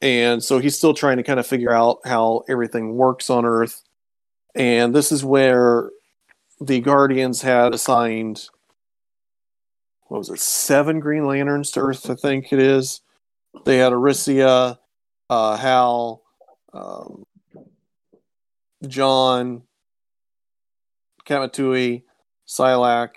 And 0.00 0.42
so 0.42 0.58
he's 0.58 0.76
still 0.76 0.94
trying 0.94 1.16
to 1.16 1.22
kind 1.22 1.40
of 1.40 1.46
figure 1.46 1.72
out 1.72 1.98
how 2.04 2.44
everything 2.48 2.94
works 2.94 3.30
on 3.30 3.44
Earth. 3.44 3.82
And 4.54 4.94
this 4.94 5.10
is 5.10 5.24
where 5.24 5.90
the 6.60 6.80
Guardians 6.80 7.42
had 7.42 7.74
assigned, 7.74 8.48
what 10.06 10.18
was 10.18 10.30
it, 10.30 10.38
seven 10.38 11.00
Green 11.00 11.26
Lanterns 11.26 11.70
to 11.72 11.80
Earth, 11.80 12.08
I 12.10 12.14
think 12.14 12.52
it 12.52 12.58
is. 12.58 13.00
They 13.64 13.78
had 13.78 13.92
Arisia, 13.92 14.78
uh, 15.30 15.56
Hal, 15.56 16.22
um, 16.72 17.24
John, 18.86 19.62
Kamatui, 21.26 22.04
Salakk, 22.46 23.14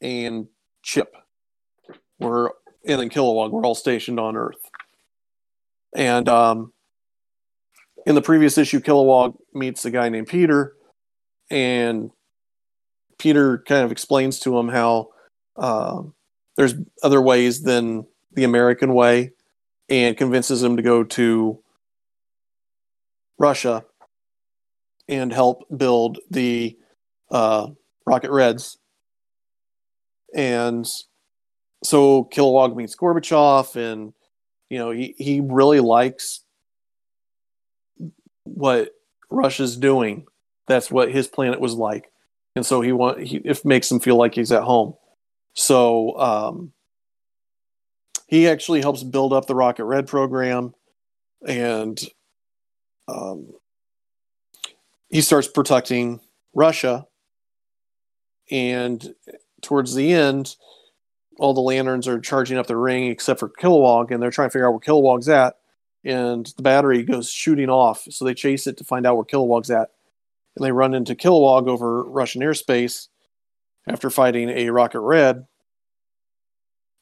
and 0.00 0.48
Ch'p 0.84 1.08
were, 2.18 2.54
and 2.86 3.00
then 3.00 3.08
Kilowog 3.08 3.50
were 3.50 3.64
all 3.64 3.74
stationed 3.74 4.20
on 4.20 4.36
Earth. 4.36 4.70
And 5.96 6.28
um, 6.28 6.72
in 8.06 8.14
the 8.14 8.22
previous 8.22 8.58
issue, 8.58 8.80
Kilowog 8.80 9.36
meets 9.52 9.84
a 9.84 9.90
guy 9.90 10.08
named 10.08 10.28
Peter, 10.28 10.74
and 11.50 12.10
Peter 13.18 13.58
kind 13.66 13.84
of 13.84 13.92
explains 13.92 14.38
to 14.40 14.58
him 14.58 14.68
how 14.68 15.08
uh, 15.56 16.02
there's 16.56 16.74
other 17.02 17.22
ways 17.22 17.62
than 17.62 18.06
the 18.32 18.44
American 18.44 18.92
way, 18.94 19.32
and 19.88 20.16
convinces 20.16 20.62
him 20.62 20.76
to 20.76 20.82
go 20.82 21.04
to 21.04 21.60
Russia 23.38 23.84
and 25.08 25.32
help 25.32 25.64
build 25.74 26.18
the 26.30 26.76
uh, 27.30 27.68
Rocket 28.06 28.30
Reds. 28.30 28.78
And 30.34 30.86
so 31.84 32.24
Kilowog 32.24 32.74
meets 32.76 32.96
Gorbachev, 32.96 33.76
and 33.76 34.12
you 34.68 34.78
know 34.78 34.90
he, 34.90 35.14
he 35.16 35.40
really 35.40 35.80
likes 35.80 36.40
what 38.44 38.90
Russia's 39.30 39.76
doing. 39.76 40.26
That's 40.66 40.90
what 40.90 41.12
his 41.12 41.28
planet 41.28 41.60
was 41.60 41.74
like. 41.74 42.10
and 42.56 42.64
so 42.64 42.80
he 42.80 42.92
want 42.92 43.20
he 43.20 43.36
it 43.38 43.64
makes 43.64 43.90
him 43.90 44.00
feel 44.00 44.16
like 44.16 44.34
he's 44.34 44.52
at 44.52 44.62
home. 44.62 44.94
So 45.54 46.18
um, 46.18 46.72
he 48.26 48.48
actually 48.48 48.80
helps 48.80 49.02
build 49.02 49.32
up 49.32 49.46
the 49.46 49.54
Rocket 49.54 49.84
Red 49.84 50.06
program, 50.06 50.74
and 51.46 52.00
um, 53.08 53.52
he 55.08 55.20
starts 55.20 55.48
protecting 55.48 56.20
Russia. 56.54 57.06
And 58.50 59.14
towards 59.64 59.94
the 59.94 60.12
end, 60.12 60.56
all 61.38 61.54
the 61.54 61.60
lanterns 61.60 62.06
are 62.06 62.20
charging 62.20 62.58
up 62.58 62.66
the 62.66 62.76
ring 62.76 63.06
except 63.06 63.40
for 63.40 63.48
Kilowog, 63.48 64.10
and 64.10 64.22
they're 64.22 64.30
trying 64.30 64.48
to 64.48 64.52
figure 64.52 64.68
out 64.68 64.72
where 64.72 64.80
Kilowog's 64.80 65.28
at. 65.28 65.56
And 66.04 66.46
the 66.56 66.62
battery 66.62 67.02
goes 67.02 67.30
shooting 67.30 67.70
off, 67.70 68.06
so 68.10 68.24
they 68.24 68.34
chase 68.34 68.66
it 68.66 68.76
to 68.76 68.84
find 68.84 69.06
out 69.06 69.16
where 69.16 69.24
Kilowog's 69.24 69.70
at. 69.70 69.90
And 70.56 70.64
they 70.64 70.70
run 70.70 70.94
into 70.94 71.14
Kilowog 71.14 71.66
over 71.66 72.04
Russian 72.04 72.42
airspace 72.42 73.08
after 73.88 74.10
fighting 74.10 74.50
a 74.50 74.70
Rocket 74.70 75.00
Red. 75.00 75.46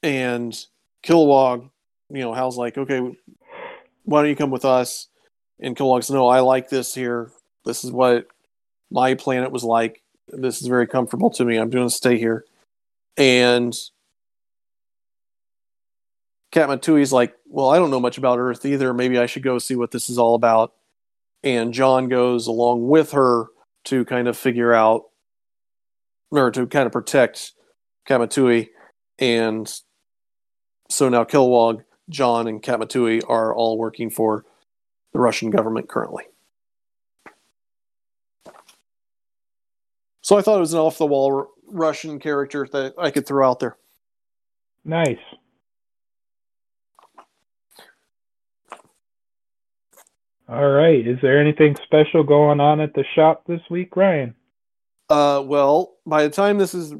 And 0.02 0.57
Kilowog, 1.04 1.69
you 2.11 2.21
know, 2.21 2.33
Hal's 2.33 2.57
like, 2.57 2.78
okay, 2.78 3.00
why 4.04 4.21
don't 4.21 4.31
you 4.31 4.37
come 4.37 4.50
with 4.50 4.64
us? 4.64 5.09
And 5.61 5.76
Kilowog's, 5.76 6.11
no, 6.11 6.28
I 6.28 6.40
like 6.40 6.69
this 6.69 6.95
here. 6.95 7.31
This 7.64 7.85
is 7.85 7.92
what 7.92 8.26
my 8.90 9.14
planet 9.14 9.52
was 9.52 9.64
like. 9.64 10.02
This 10.28 10.61
is 10.62 10.69
very 10.69 10.87
comfortable 10.87 11.31
to 11.31 11.45
me. 11.45 11.57
I'm 11.57 11.71
going 11.71 11.88
to 11.88 11.95
stay 11.95 12.19
here. 12.19 12.45
And 13.16 13.75
Katma 16.52 16.81
like, 17.12 17.35
well, 17.47 17.71
I 17.71 17.78
don't 17.78 17.90
know 17.90 18.00
much 18.00 18.19
about 18.19 18.38
Earth 18.38 18.64
either. 18.64 18.95
Maybe 18.95 19.19
I 19.19 19.26
should 19.26 19.42
go 19.42 19.59
see 19.59 19.75
what 19.76 19.90
this 19.90 20.09
is 20.09 20.19
all 20.19 20.35
about. 20.35 20.73
And 21.42 21.73
John 21.73 22.09
goes 22.09 22.47
along 22.47 22.88
with 22.88 23.12
her 23.12 23.47
to 23.85 24.04
kind 24.04 24.28
of 24.28 24.37
figure 24.37 24.73
out, 24.73 25.04
or 26.31 26.50
to 26.50 26.66
kind 26.66 26.87
of 26.87 26.92
protect 26.92 27.52
Katma 28.09 28.31
And 29.19 29.73
so 30.88 31.09
now 31.09 31.25
Kilowog, 31.25 31.85
John, 32.09 32.47
and 32.47 32.62
Katma 32.62 32.88
are 33.28 33.54
all 33.54 33.78
working 33.78 34.11
for 34.11 34.45
the 35.12 35.19
Russian 35.19 35.50
government 35.50 35.88
currently. 35.88 36.25
So 40.21 40.38
I 40.38 40.42
thought 40.42 40.57
it 40.57 40.61
was 40.61 40.73
an 40.73 40.81
off 40.81 40.99
the 40.99 41.07
wall 41.07 41.49
Russian 41.72 42.18
character 42.18 42.68
that 42.72 42.94
I 42.98 43.10
could 43.10 43.26
throw 43.26 43.48
out 43.48 43.58
there. 43.60 43.76
Nice. 44.84 45.18
All 50.48 50.70
right. 50.70 51.06
Is 51.06 51.18
there 51.22 51.40
anything 51.40 51.76
special 51.84 52.22
going 52.22 52.60
on 52.60 52.80
at 52.80 52.94
the 52.94 53.04
shop 53.14 53.44
this 53.46 53.62
week, 53.70 53.96
Ryan? 53.96 54.34
Uh, 55.08 55.42
well, 55.44 55.94
by 56.04 56.24
the 56.24 56.30
time 56.30 56.58
this 56.58 56.74
is 56.74 56.94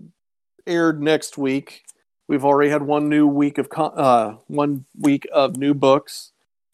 aired 0.67 1.03
next 1.03 1.37
week, 1.37 1.83
we've 2.29 2.45
already 2.45 2.71
had 2.71 2.83
one 2.83 3.09
new 3.09 3.27
week 3.27 3.59
of 3.59 3.69
con- 3.69 3.93
uh, 3.95 4.37
one 4.47 4.87
week 4.99 5.27
of 5.33 5.57
new 5.57 5.75
books, 5.75 6.33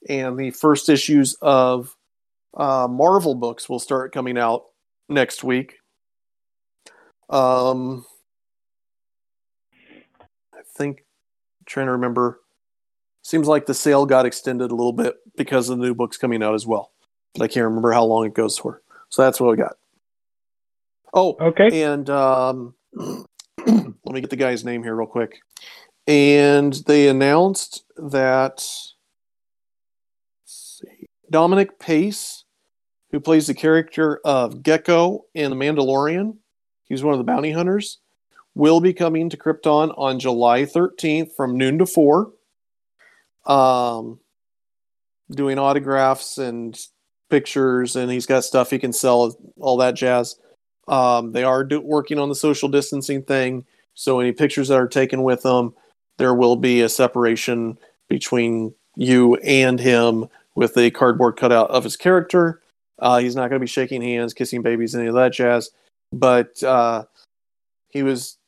and 0.09 0.39
the 0.39 0.51
first 0.53 0.89
issues 0.89 1.37
of 1.43 1.97
uh, 2.55 2.87
Marvel 2.89 3.35
books 3.35 3.69
will 3.69 3.79
start 3.79 4.13
coming 4.13 4.39
out 4.39 4.67
next 5.09 5.43
week. 5.43 5.79
Um, 7.31 8.05
I 10.55 10.61
think 10.77 10.99
I'm 10.99 11.65
trying 11.67 11.87
to 11.87 11.93
remember. 11.93 12.41
Seems 13.23 13.47
like 13.47 13.67
the 13.67 13.75
sale 13.75 14.07
got 14.07 14.25
extended 14.25 14.71
a 14.71 14.75
little 14.75 14.93
bit 14.93 15.17
because 15.37 15.69
of 15.69 15.79
the 15.79 15.85
new 15.85 15.95
books 15.95 16.17
coming 16.17 16.43
out 16.43 16.55
as 16.55 16.67
well, 16.67 16.93
but 17.35 17.43
I 17.43 17.49
can't 17.49 17.65
remember 17.65 17.93
how 17.93 18.05
long 18.05 18.25
it 18.25 18.35
goes 18.35 18.57
for. 18.57 18.83
So 19.11 19.23
that's 19.23 19.41
what 19.41 19.51
we 19.51 19.57
got. 19.57 19.77
Oh, 21.13 21.37
okay. 21.41 21.83
And 21.83 22.09
um, 22.09 22.75
let 22.95 23.27
me 24.07 24.21
get 24.21 24.31
the 24.31 24.37
guy's 24.37 24.65
name 24.65 24.83
here 24.83 24.95
real 24.95 25.07
quick. 25.07 25.41
And 26.07 26.73
they 26.87 27.09
announced 27.09 27.85
that 27.97 28.65
Dominic 31.31 31.79
Pace, 31.79 32.45
who 33.11 33.21
plays 33.21 33.47
the 33.47 33.55
character 33.55 34.21
of 34.25 34.63
Gekko 34.63 35.21
in 35.35 35.51
The 35.51 35.57
Mandalorian, 35.57 36.37
He's 36.89 37.05
one 37.05 37.15
of 37.15 37.19
the 37.19 37.25
bounty 37.25 37.53
hunters. 37.53 37.99
Will 38.55 38.81
be 38.81 38.93
coming 38.93 39.31
to 39.31 39.37
Krypton 39.37 39.95
on 39.97 40.19
July 40.19 40.63
13th 40.63 41.35
from 41.37 41.57
noon 41.57 41.79
to 41.79 41.87
4. 41.87 42.33
Um, 43.47 44.19
doing 45.31 45.59
autographs 45.59 46.39
and 46.39 46.79
pictures, 47.31 47.95
and 47.95 48.11
he's 48.11 48.27
got 48.27 48.45
stuff 48.45 48.71
he 48.71 48.79
can 48.79 48.93
sell, 48.93 49.37
all 49.61 49.77
that 49.77 49.95
jazz. 49.95 50.37
Um, 50.89 51.33
they 51.33 51.45
are 51.45 51.63
do- 51.63 51.81
working 51.81 52.19
on 52.19 52.31
the 52.31 52.35
social 52.35 52.69
distancing 52.69 53.23
thing, 53.23 53.67
so 53.95 54.21
any 54.21 54.33
pictures 54.33 54.69
that 54.69 54.81
are 54.81 54.89
taken 54.89 55.23
with 55.23 55.43
them, 55.43 55.75
there 56.17 56.35
will 56.35 56.57
be 56.57 56.81
a 56.81 56.89
separation 56.89 57.79
between 58.09 58.75
you 58.97 59.37
and 59.37 59.79
him 59.79 60.29
with 60.55 60.77
a 60.77 60.91
cardboard 60.91 61.37
cutout 61.37 61.71
of 61.71 61.85
his 61.85 61.97
character. 61.97 62.61
Uh, 62.99 63.19
he's 63.19 63.37
not 63.37 63.51
going 63.51 63.61
to 63.61 63.65
be 63.65 63.67
shaking 63.67 64.03
hands, 64.03 64.35
kissing 64.35 64.63
babies, 64.63 64.95
any 64.95 65.07
of 65.07 65.15
that 65.15 65.33
jazz 65.33 65.71
but 66.13 66.63
uh, 66.63 67.05
he 67.89 68.03
was 68.03 68.39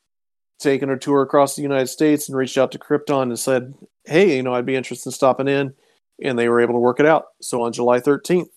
taking 0.59 0.91
a 0.91 0.99
tour 0.99 1.23
across 1.23 1.57
the 1.57 1.63
United 1.63 1.89
States 1.89 2.29
and 2.29 2.37
reached 2.37 2.59
out 2.59 2.73
to 2.73 2.79
Krypton 2.79 3.23
and 3.23 3.39
said, 3.39 3.75
"Hey, 4.05 4.37
you 4.37 4.43
know, 4.43 4.55
I'd 4.55 4.67
be 4.67 4.77
interested 4.77 5.09
in 5.09 5.13
stopping 5.13 5.49
in," 5.49 5.75
and 6.23 6.39
they 6.39 6.49
were 6.49 6.61
able 6.61 6.75
to 6.75 6.81
work 6.81 7.01
it 7.01 7.07
out. 7.07 7.27
So 7.41 7.63
on 7.63 7.73
July 7.73 8.01
13th, 8.01 8.51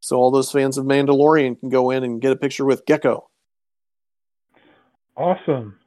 so 0.00 0.16
all 0.16 0.30
those 0.30 0.52
fans 0.52 0.76
of 0.76 0.84
Mandalorian 0.84 1.58
can 1.58 1.68
go 1.68 1.90
in 1.90 2.04
and 2.04 2.20
get 2.20 2.32
a 2.32 2.36
picture 2.36 2.64
with 2.64 2.84
Gekko. 2.86 3.22
Awesome. 5.16 5.78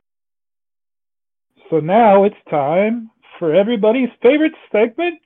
So 1.69 1.79
now 1.79 2.23
it's 2.23 2.35
time 2.49 3.11
for 3.37 3.53
everybody's 3.53 4.09
favorite 4.21 4.53
segment, 4.71 5.19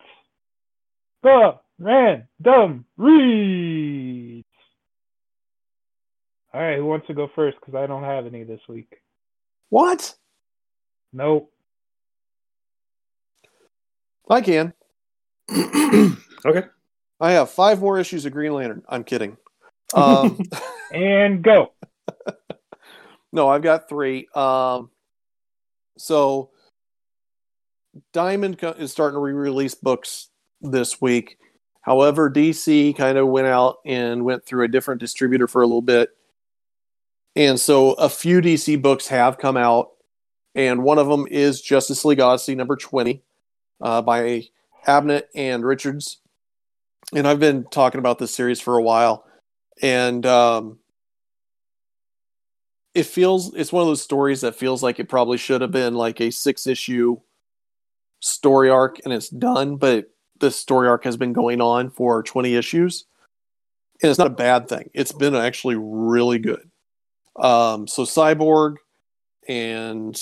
the 1.21 1.59
random 1.79 2.85
read. 2.97 4.40
All 6.53 6.61
right, 6.61 6.77
who 6.77 6.85
wants 6.85 7.07
to 7.07 7.13
go 7.13 7.29
first? 7.33 7.57
Because 7.59 7.75
I 7.75 7.87
don't 7.87 8.03
have 8.03 8.25
any 8.25 8.43
this 8.43 8.59
week. 8.67 9.01
What? 9.69 10.13
Nope. 11.13 11.51
I 14.29 14.41
can. 14.41 14.73
okay. 16.45 16.63
I 17.19 17.31
have 17.31 17.51
five 17.51 17.79
more 17.79 17.99
issues 17.99 18.25
of 18.25 18.33
Green 18.33 18.53
Lantern. 18.53 18.83
I'm 18.89 19.03
kidding. 19.03 19.37
Um, 19.93 20.39
and 20.93 21.41
go. 21.41 21.71
no, 23.31 23.47
I've 23.47 23.61
got 23.61 23.87
three. 23.87 24.27
Um, 24.33 24.89
so 25.97 26.49
Diamond 28.11 28.57
is 28.77 28.91
starting 28.91 29.15
to 29.15 29.21
re-release 29.21 29.75
books 29.75 30.29
this 30.61 30.99
week. 30.99 31.37
However, 31.81 32.29
DC 32.29 32.95
kind 32.97 33.17
of 33.17 33.27
went 33.27 33.47
out 33.47 33.77
and 33.85 34.25
went 34.25 34.45
through 34.45 34.65
a 34.65 34.69
different 34.69 34.99
distributor 34.99 35.47
for 35.47 35.61
a 35.61 35.65
little 35.65 35.81
bit 35.81 36.09
and 37.35 37.59
so 37.59 37.93
a 37.93 38.09
few 38.09 38.41
DC 38.41 38.81
books 38.81 39.07
have 39.07 39.37
come 39.37 39.57
out, 39.57 39.91
and 40.55 40.83
one 40.83 40.97
of 40.97 41.07
them 41.07 41.27
is 41.29 41.61
Justice 41.61 42.03
League 42.05 42.19
Odyssey 42.19 42.55
number 42.55 42.75
20 42.75 43.21
uh, 43.81 44.01
by 44.01 44.43
Abnett 44.85 45.23
and 45.35 45.63
Richards. 45.65 46.17
And 47.13 47.27
I've 47.27 47.39
been 47.39 47.65
talking 47.65 47.99
about 47.99 48.19
this 48.19 48.33
series 48.33 48.61
for 48.61 48.77
a 48.77 48.83
while, 48.83 49.25
and 49.81 50.25
um, 50.25 50.79
it 52.93 53.03
feels 53.03 53.53
it's 53.53 53.71
one 53.71 53.81
of 53.81 53.87
those 53.87 54.01
stories 54.01 54.41
that 54.41 54.55
feels 54.55 54.83
like 54.83 54.99
it 54.99 55.09
probably 55.09 55.37
should 55.37 55.61
have 55.61 55.71
been 55.71 55.93
like 55.93 56.19
a 56.21 56.31
six 56.31 56.67
issue 56.67 57.17
story 58.21 58.69
arc 58.69 58.99
and 59.03 59.13
it's 59.13 59.29
done, 59.29 59.77
but 59.77 60.11
this 60.39 60.57
story 60.57 60.87
arc 60.87 61.03
has 61.03 61.17
been 61.17 61.33
going 61.33 61.61
on 61.61 61.89
for 61.89 62.23
20 62.23 62.55
issues. 62.55 63.05
And 64.01 64.09
it's 64.09 64.17
not 64.17 64.27
a 64.27 64.31
bad 64.31 64.67
thing. 64.67 64.89
It's 64.93 65.11
been 65.11 65.35
actually 65.35 65.75
really 65.77 66.39
good. 66.39 66.70
Um, 67.35 67.87
so 67.87 68.03
Cyborg 68.03 68.75
and 69.47 70.19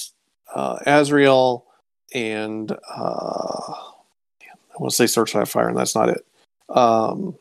uh, 0.54 0.80
Azrael 0.86 1.66
and 2.14 2.72
uh, 2.72 3.74
I 4.80 4.82
want 4.82 4.92
to 4.92 4.96
say 4.96 5.06
Starfire, 5.06 5.48
Fire, 5.48 5.68
and 5.68 5.78
that's 5.78 5.96
not 5.96 6.10
it. 6.10 6.26
Um, 6.70 7.36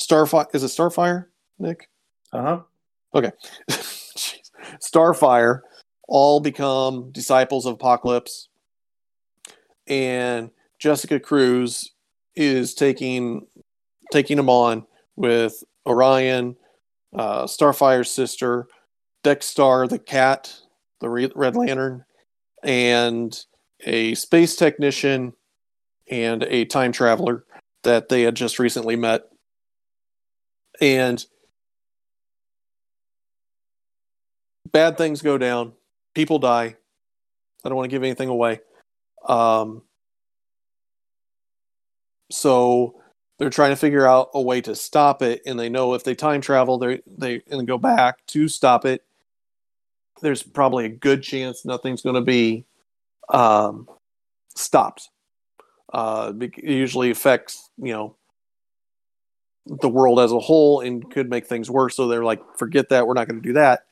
Starfire 0.00 0.46
is 0.54 0.62
it 0.62 0.68
Starfire, 0.68 1.26
Nick? 1.58 1.88
Uh 2.32 2.42
huh. 2.42 2.60
Okay. 3.14 3.30
Starfire 3.68 5.60
all 6.08 6.40
become 6.40 7.10
disciples 7.12 7.66
of 7.66 7.74
Apocalypse, 7.74 8.48
and 9.86 10.50
Jessica 10.78 11.20
Cruz 11.20 11.92
is 12.34 12.74
taking 12.74 13.46
taking 14.12 14.36
them 14.36 14.48
on 14.50 14.86
with 15.16 15.62
Orion 15.86 16.56
uh, 17.14 17.46
Starfire's 17.46 18.10
sister, 18.10 18.66
Dex-Starr 19.22 19.88
the 19.88 19.98
cat, 19.98 20.54
the 21.00 21.08
Red 21.08 21.56
Lantern, 21.56 22.04
and 22.62 23.38
a 23.84 24.14
space 24.14 24.56
technician 24.56 25.34
and 26.10 26.42
a 26.44 26.64
time 26.64 26.92
traveler 26.92 27.44
that 27.82 28.08
they 28.08 28.22
had 28.22 28.34
just 28.34 28.58
recently 28.58 28.96
met. 28.96 29.22
And 30.80 31.24
bad 34.72 34.98
things 34.98 35.22
go 35.22 35.38
down, 35.38 35.72
people 36.14 36.38
die. 36.38 36.76
I 37.64 37.68
don't 37.68 37.76
want 37.76 37.88
to 37.88 37.94
give 37.94 38.02
anything 38.02 38.28
away. 38.28 38.60
Um, 39.26 39.82
so 42.30 43.00
they're 43.38 43.50
trying 43.50 43.70
to 43.70 43.76
figure 43.76 44.06
out 44.06 44.30
a 44.34 44.40
way 44.40 44.60
to 44.62 44.74
stop 44.74 45.22
it, 45.22 45.42
and 45.46 45.58
they 45.58 45.68
know 45.68 45.94
if 45.94 46.04
they 46.04 46.14
time 46.14 46.40
travel, 46.40 46.78
they 46.78 47.00
they 47.06 47.42
and 47.50 47.66
go 47.66 47.78
back 47.78 48.24
to 48.28 48.48
stop 48.48 48.84
it. 48.84 49.04
There's 50.22 50.42
probably 50.42 50.86
a 50.86 50.90
good 50.90 51.22
chance 51.22 51.64
nothing's 51.64 52.02
going 52.02 52.14
to 52.14 52.20
be 52.20 52.64
um, 53.28 53.88
stopped. 54.54 55.10
Uh, 55.92 56.32
it 56.40 56.58
usually 56.58 57.10
affects 57.10 57.70
you 57.76 57.92
know 57.92 58.16
the 59.66 59.88
world 59.88 60.20
as 60.20 60.30
a 60.30 60.38
whole 60.38 60.80
and 60.80 61.10
could 61.10 61.30
make 61.30 61.46
things 61.46 61.70
worse. 61.70 61.96
So 61.96 62.06
they're 62.06 62.24
like, 62.24 62.42
forget 62.56 62.90
that, 62.90 63.06
we're 63.06 63.14
not 63.14 63.28
going 63.28 63.40
to 63.40 63.48
do 63.48 63.54
that. 63.54 63.86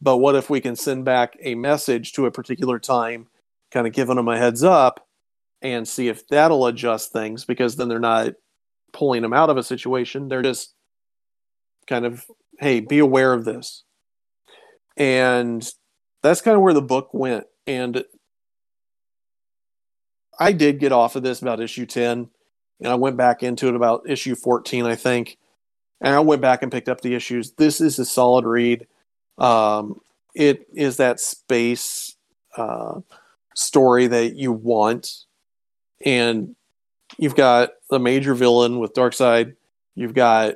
But 0.00 0.18
what 0.18 0.34
if 0.34 0.50
we 0.50 0.60
can 0.60 0.76
send 0.76 1.04
back 1.04 1.36
a 1.40 1.54
message 1.54 2.12
to 2.12 2.26
a 2.26 2.30
particular 2.30 2.78
time, 2.78 3.26
kind 3.70 3.86
of 3.86 3.94
giving 3.94 4.16
them 4.16 4.28
a 4.28 4.36
heads 4.36 4.62
up, 4.62 5.06
and 5.62 5.88
see 5.88 6.08
if 6.08 6.28
that'll 6.28 6.66
adjust 6.66 7.12
things? 7.12 7.44
Because 7.44 7.76
then 7.76 7.88
they're 7.88 7.98
not 7.98 8.34
pulling 8.94 9.20
them 9.20 9.34
out 9.34 9.50
of 9.50 9.58
a 9.58 9.62
situation; 9.62 10.28
they're 10.28 10.42
just 10.42 10.72
kind 11.86 12.06
of, 12.06 12.24
hey, 12.58 12.80
be 12.80 12.98
aware 12.98 13.34
of 13.34 13.44
this. 13.44 13.84
And 14.96 15.68
that's 16.22 16.40
kind 16.40 16.56
of 16.56 16.62
where 16.62 16.72
the 16.72 16.80
book 16.80 17.12
went. 17.12 17.44
And 17.66 18.04
I 20.38 20.52
did 20.52 20.78
get 20.78 20.92
off 20.92 21.16
of 21.16 21.22
this 21.22 21.42
about 21.42 21.60
issue 21.60 21.84
10 21.84 22.30
and 22.80 22.92
I 22.92 22.96
went 22.96 23.16
back 23.16 23.42
into 23.42 23.68
it 23.68 23.74
about 23.74 24.08
issue 24.08 24.34
14, 24.34 24.84
I 24.84 24.94
think. 24.94 25.38
And 26.00 26.14
I 26.14 26.20
went 26.20 26.42
back 26.42 26.62
and 26.62 26.72
picked 26.72 26.88
up 26.88 27.00
the 27.00 27.14
issues. 27.14 27.52
This 27.52 27.80
is 27.80 27.98
a 27.98 28.04
solid 28.04 28.44
read. 28.44 28.86
Um, 29.38 30.00
it 30.34 30.66
is 30.74 30.98
that 30.98 31.20
space 31.20 32.16
uh, 32.56 33.00
story 33.54 34.08
that 34.08 34.34
you 34.34 34.52
want, 34.52 35.24
and 36.04 36.56
you've 37.18 37.36
got 37.36 37.70
the 37.90 37.98
major 37.98 38.34
villain 38.34 38.78
with 38.78 38.94
Darkseid. 38.94 39.56
You've 39.94 40.14
got 40.14 40.54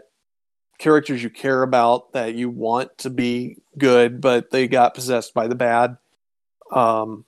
characters 0.78 1.22
you 1.22 1.30
care 1.30 1.62
about 1.62 2.12
that 2.12 2.34
you 2.34 2.48
want 2.48 2.96
to 2.98 3.10
be 3.10 3.58
good, 3.76 4.20
but 4.20 4.50
they 4.50 4.68
got 4.68 4.94
possessed 4.94 5.34
by 5.34 5.48
the 5.48 5.54
bad. 5.54 5.96
Um, 6.72 7.24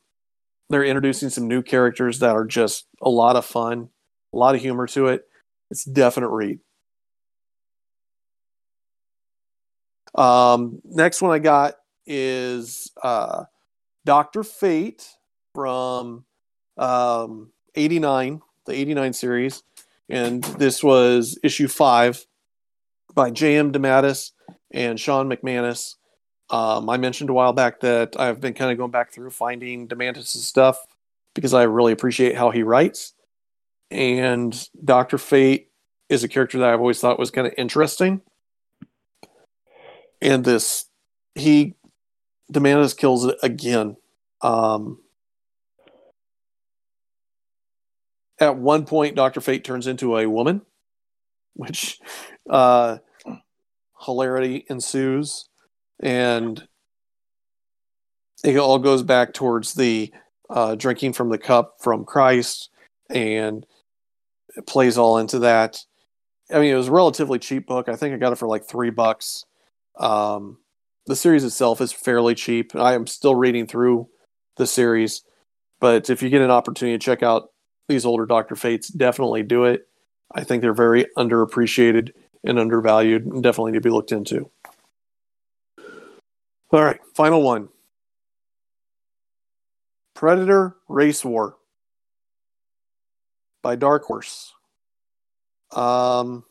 they're 0.68 0.84
introducing 0.84 1.30
some 1.30 1.48
new 1.48 1.62
characters 1.62 2.20
that 2.20 2.36
are 2.36 2.44
just 2.44 2.86
a 3.02 3.10
lot 3.10 3.36
of 3.36 3.44
fun, 3.44 3.88
a 4.32 4.36
lot 4.36 4.54
of 4.54 4.60
humor 4.60 4.86
to 4.88 5.08
it. 5.08 5.26
It's 5.70 5.84
definite 5.84 6.28
read. 6.28 6.60
Um, 10.14 10.80
next 10.84 11.22
one 11.22 11.32
I 11.32 11.38
got 11.38 11.74
is 12.06 12.90
uh, 13.02 13.44
Doctor 14.04 14.42
Fate 14.42 15.08
from 15.54 16.24
um, 16.76 17.52
89, 17.74 18.42
the 18.70 18.76
89 18.76 19.12
series. 19.12 19.62
And 20.08 20.42
this 20.42 20.82
was 20.82 21.38
issue 21.42 21.68
five 21.68 22.24
by 23.14 23.30
J.M. 23.30 23.72
DeMatteis 23.72 24.32
and 24.70 24.98
Shawn 24.98 25.28
McManus. 25.28 25.96
Um, 26.48 26.88
I 26.88 26.96
mentioned 26.96 27.30
a 27.30 27.32
while 27.32 27.52
back 27.52 27.80
that 27.80 28.18
I've 28.18 28.40
been 28.40 28.54
kind 28.54 28.72
of 28.72 28.78
going 28.78 28.90
back 28.90 29.12
through 29.12 29.30
finding 29.30 29.86
DeMatteis' 29.86 30.26
stuff 30.26 30.78
because 31.34 31.54
I 31.54 31.62
really 31.64 31.92
appreciate 31.92 32.36
how 32.36 32.50
he 32.50 32.64
writes. 32.64 33.14
And 33.90 34.68
Doctor 34.84 35.18
Fate 35.18 35.70
is 36.08 36.24
a 36.24 36.28
character 36.28 36.58
that 36.58 36.68
I've 36.68 36.80
always 36.80 36.98
thought 37.00 37.18
was 37.18 37.30
kind 37.30 37.46
of 37.46 37.54
interesting 37.56 38.20
and 40.20 40.44
this 40.44 40.86
he 41.34 41.74
DeMatteis 42.52 42.96
kills 42.96 43.24
it 43.24 43.36
again. 43.42 43.96
Um, 44.42 44.98
at 48.40 48.56
one 48.56 48.86
point, 48.86 49.16
Doctor 49.16 49.40
Fate 49.40 49.64
turns 49.64 49.86
into 49.86 50.16
a 50.16 50.26
woman, 50.26 50.62
which 51.54 52.00
uh, 52.48 52.98
hilarity 54.00 54.64
ensues, 54.68 55.48
and 56.00 56.66
it 58.42 58.56
all 58.56 58.78
goes 58.78 59.02
back 59.02 59.34
towards 59.34 59.74
the 59.74 60.10
uh, 60.48 60.74
drinking 60.74 61.12
from 61.12 61.28
the 61.28 61.38
cup 61.38 61.76
from 61.80 62.04
Christ, 62.04 62.70
and 63.10 63.66
it 64.56 64.66
plays 64.66 64.96
all 64.96 65.18
into 65.18 65.40
that. 65.40 65.84
I 66.52 66.58
mean, 66.58 66.72
it 66.72 66.76
was 66.76 66.88
a 66.88 66.92
relatively 66.92 67.38
cheap 67.38 67.66
book. 67.66 67.88
I 67.88 67.96
think 67.96 68.14
I 68.14 68.18
got 68.18 68.32
it 68.32 68.38
for 68.38 68.48
like 68.48 68.64
three 68.64 68.90
bucks. 68.90 69.44
Um, 69.98 70.58
the 71.06 71.14
series 71.14 71.44
itself 71.44 71.80
is 71.80 71.92
fairly 71.92 72.34
cheap. 72.34 72.74
I 72.74 72.94
am 72.94 73.06
still 73.06 73.34
reading 73.34 73.66
through 73.66 74.08
the 74.56 74.66
series, 74.66 75.22
but 75.78 76.10
if 76.10 76.22
you 76.22 76.30
get 76.30 76.42
an 76.42 76.50
opportunity 76.50 76.98
to 76.98 77.04
check 77.04 77.22
out 77.22 77.50
these 77.90 78.06
older 78.06 78.26
Doctor 78.26 78.56
Fates, 78.56 78.88
definitely 78.88 79.42
do 79.42 79.64
it. 79.64 79.86
I 80.32 80.44
think 80.44 80.62
they're 80.62 80.72
very 80.72 81.06
underappreciated 81.16 82.12
and 82.44 82.58
undervalued 82.58 83.26
and 83.26 83.42
definitely 83.42 83.72
need 83.72 83.78
to 83.78 83.88
be 83.88 83.90
looked 83.90 84.12
into. 84.12 84.50
All 86.72 86.82
right, 86.82 87.00
final 87.14 87.42
one 87.42 87.68
Predator 90.14 90.76
Race 90.88 91.24
War 91.24 91.56
by 93.62 93.76
Dark 93.76 94.04
Horse. 94.04 94.54
Um, 95.72 96.44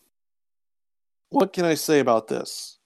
what 1.29 1.53
can 1.53 1.65
I 1.65 1.75
say 1.75 1.99
about 1.99 2.27
this? 2.27 2.79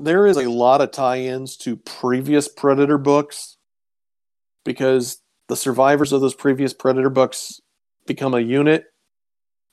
there 0.00 0.26
is 0.26 0.38
a 0.38 0.48
lot 0.48 0.80
of 0.80 0.90
tie-ins 0.90 1.56
to 1.58 1.76
previous 1.76 2.48
Predator 2.48 2.96
books 2.96 3.58
because 4.64 5.19
the 5.50 5.56
survivors 5.56 6.12
of 6.12 6.20
those 6.20 6.34
previous 6.34 6.72
Predator 6.72 7.10
books 7.10 7.60
become 8.06 8.34
a 8.34 8.40
unit 8.40 8.84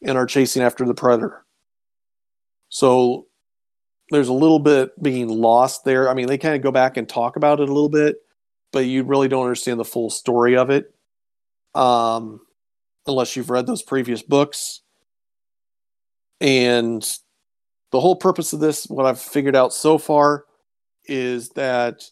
and 0.03 0.17
are 0.17 0.25
chasing 0.25 0.63
after 0.63 0.85
the 0.85 0.95
Predator. 0.95 1.45
So 2.69 3.27
there's 4.09 4.27
a 4.27 4.33
little 4.33 4.57
bit 4.57 5.01
being 5.01 5.29
lost 5.29 5.85
there. 5.85 6.09
I 6.09 6.15
mean, 6.15 6.25
they 6.25 6.39
kind 6.39 6.55
of 6.55 6.63
go 6.63 6.71
back 6.71 6.97
and 6.97 7.07
talk 7.07 7.35
about 7.35 7.59
it 7.59 7.69
a 7.69 7.73
little 7.73 7.89
bit, 7.89 8.15
but 8.71 8.79
you 8.79 9.03
really 9.03 9.27
don't 9.27 9.43
understand 9.43 9.79
the 9.79 9.85
full 9.85 10.09
story 10.09 10.57
of 10.57 10.71
it 10.71 10.91
um, 11.75 12.41
unless 13.05 13.35
you've 13.35 13.51
read 13.51 13.67
those 13.67 13.83
previous 13.83 14.23
books. 14.23 14.81
And 16.41 17.07
the 17.91 17.99
whole 17.99 18.15
purpose 18.15 18.51
of 18.51 18.59
this, 18.59 18.87
what 18.87 19.05
I've 19.05 19.21
figured 19.21 19.55
out 19.55 19.73
so 19.73 19.99
far, 19.99 20.45
is 21.05 21.49
that 21.49 22.03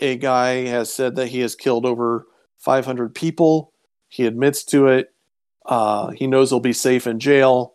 a 0.00 0.16
guy 0.16 0.64
has 0.66 0.90
said 0.90 1.16
that 1.16 1.28
he 1.28 1.40
has 1.40 1.54
killed 1.54 1.84
over 1.84 2.26
500 2.62 3.14
people. 3.14 3.72
He 4.08 4.26
admits 4.26 4.64
to 4.66 4.88
it. 4.88 5.08
Uh, 5.64 6.10
he 6.10 6.26
knows 6.26 6.50
he'll 6.50 6.60
be 6.60 6.72
safe 6.72 7.06
in 7.06 7.20
jail, 7.20 7.74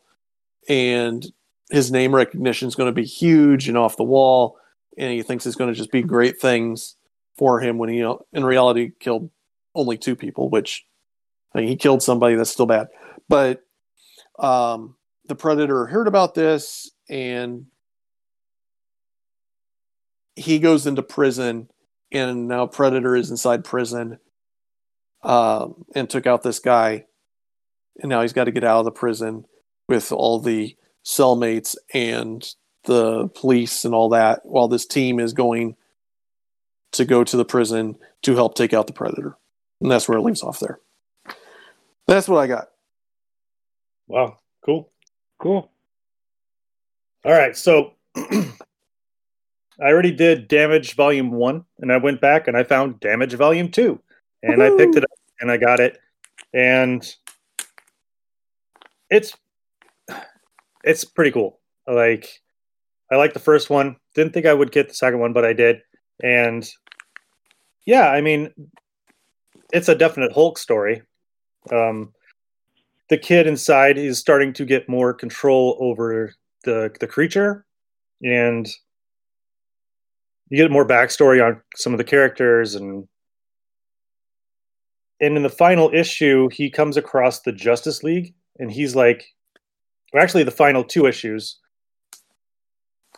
and 0.67 1.25
his 1.69 1.91
name 1.91 2.13
recognition 2.13 2.67
is 2.67 2.75
going 2.75 2.89
to 2.89 2.95
be 2.95 3.05
huge 3.05 3.67
and 3.67 3.77
off 3.77 3.97
the 3.97 4.03
wall. 4.03 4.57
And 4.97 5.11
he 5.11 5.21
thinks 5.21 5.45
it's 5.45 5.55
going 5.55 5.71
to 5.71 5.77
just 5.77 5.91
be 5.91 6.01
great 6.01 6.41
things 6.41 6.95
for 7.37 7.59
him 7.59 7.77
when 7.77 7.89
he, 7.89 7.99
in 8.33 8.43
reality, 8.43 8.91
killed 8.99 9.29
only 9.75 9.97
two 9.97 10.15
people, 10.15 10.49
which 10.49 10.85
I 11.53 11.59
mean, 11.59 11.67
he 11.67 11.75
killed 11.75 12.01
somebody. 12.01 12.35
That's 12.35 12.49
still 12.49 12.65
bad. 12.65 12.87
But 13.29 13.63
um, 14.39 14.95
the 15.27 15.35
predator 15.35 15.85
heard 15.85 16.07
about 16.07 16.33
this 16.33 16.91
and 17.09 17.65
he 20.35 20.59
goes 20.59 20.87
into 20.87 21.01
prison 21.01 21.69
and 22.11 22.47
now 22.47 22.67
predator 22.67 23.15
is 23.15 23.31
inside 23.31 23.63
prison 23.63 24.19
um, 25.23 25.85
and 25.95 26.09
took 26.09 26.27
out 26.27 26.43
this 26.43 26.59
guy. 26.59 27.05
And 27.99 28.09
now 28.09 28.21
he's 28.21 28.33
got 28.33 28.45
to 28.45 28.51
get 28.51 28.63
out 28.63 28.79
of 28.79 28.85
the 28.85 28.91
prison 28.91 29.45
with 29.87 30.11
all 30.11 30.39
the 30.39 30.75
cellmates 31.03 31.75
and 31.93 32.47
the 32.85 33.27
police 33.29 33.85
and 33.85 33.93
all 33.93 34.09
that 34.09 34.41
while 34.43 34.67
this 34.67 34.85
team 34.85 35.19
is 35.19 35.33
going 35.33 35.75
to 36.91 37.05
go 37.05 37.23
to 37.23 37.37
the 37.37 37.45
prison 37.45 37.97
to 38.21 38.35
help 38.35 38.55
take 38.55 38.73
out 38.73 38.87
the 38.87 38.93
predator. 38.93 39.37
And 39.81 39.91
that's 39.91 40.07
where 40.07 40.17
it 40.17 40.21
leaves 40.21 40.43
off 40.43 40.59
there. 40.59 40.79
That's 42.07 42.27
what 42.27 42.39
i 42.39 42.47
got. 42.47 42.69
Wow 44.07 44.37
cool. 44.67 44.91
Cool. 45.39 45.71
All 47.25 47.31
right, 47.31 47.57
so 47.57 47.93
I 48.15 48.51
already 49.79 50.11
did 50.11 50.47
Damage 50.47 50.95
Volume 50.95 51.31
One, 51.31 51.65
and 51.79 51.91
I 51.91 51.97
went 51.97 52.21
back 52.21 52.47
and 52.47 52.55
I 52.55 52.63
found 52.63 52.99
Damage 52.99 53.33
Volume 53.33 53.71
Two, 53.71 53.99
and 54.43 54.57
Woo-hoo! 54.57 54.75
I 54.75 54.77
picked 54.77 54.95
it 54.95 55.03
up 55.03 55.19
and 55.39 55.51
I 55.51 55.57
got 55.57 55.79
it, 55.79 55.99
and 56.53 57.05
it's 59.09 59.35
it's 60.83 61.05
pretty 61.05 61.31
cool. 61.31 61.59
Like 61.87 62.41
I 63.11 63.15
like 63.15 63.33
the 63.33 63.39
first 63.39 63.69
one. 63.69 63.97
Didn't 64.15 64.33
think 64.33 64.45
I 64.45 64.53
would 64.53 64.71
get 64.71 64.89
the 64.89 64.95
second 64.95 65.19
one, 65.19 65.33
but 65.33 65.45
I 65.45 65.53
did, 65.53 65.81
and 66.21 66.67
yeah, 67.85 68.09
I 68.09 68.21
mean, 68.21 68.51
it's 69.71 69.89
a 69.89 69.95
definite 69.95 70.33
Hulk 70.33 70.57
story. 70.57 71.03
Um, 71.71 72.13
the 73.09 73.17
kid 73.17 73.47
inside 73.47 73.97
is 73.97 74.19
starting 74.19 74.53
to 74.53 74.65
get 74.65 74.89
more 74.89 75.13
control 75.13 75.77
over 75.79 76.33
the 76.63 76.93
the 76.99 77.07
creature, 77.07 77.65
and 78.21 78.67
you 80.49 80.57
get 80.57 80.71
more 80.71 80.87
backstory 80.87 81.45
on 81.45 81.61
some 81.75 81.93
of 81.93 81.97
the 81.97 82.03
characters 82.03 82.75
and 82.75 83.07
and 85.19 85.35
in 85.35 85.43
the 85.43 85.49
final 85.49 85.91
issue 85.93 86.47
he 86.49 86.69
comes 86.69 86.97
across 86.97 87.41
the 87.41 87.51
justice 87.51 88.03
league 88.03 88.33
and 88.59 88.71
he's 88.71 88.95
like 88.95 89.25
or 90.13 90.19
actually 90.19 90.43
the 90.43 90.51
final 90.51 90.83
two 90.83 91.05
issues 91.05 91.59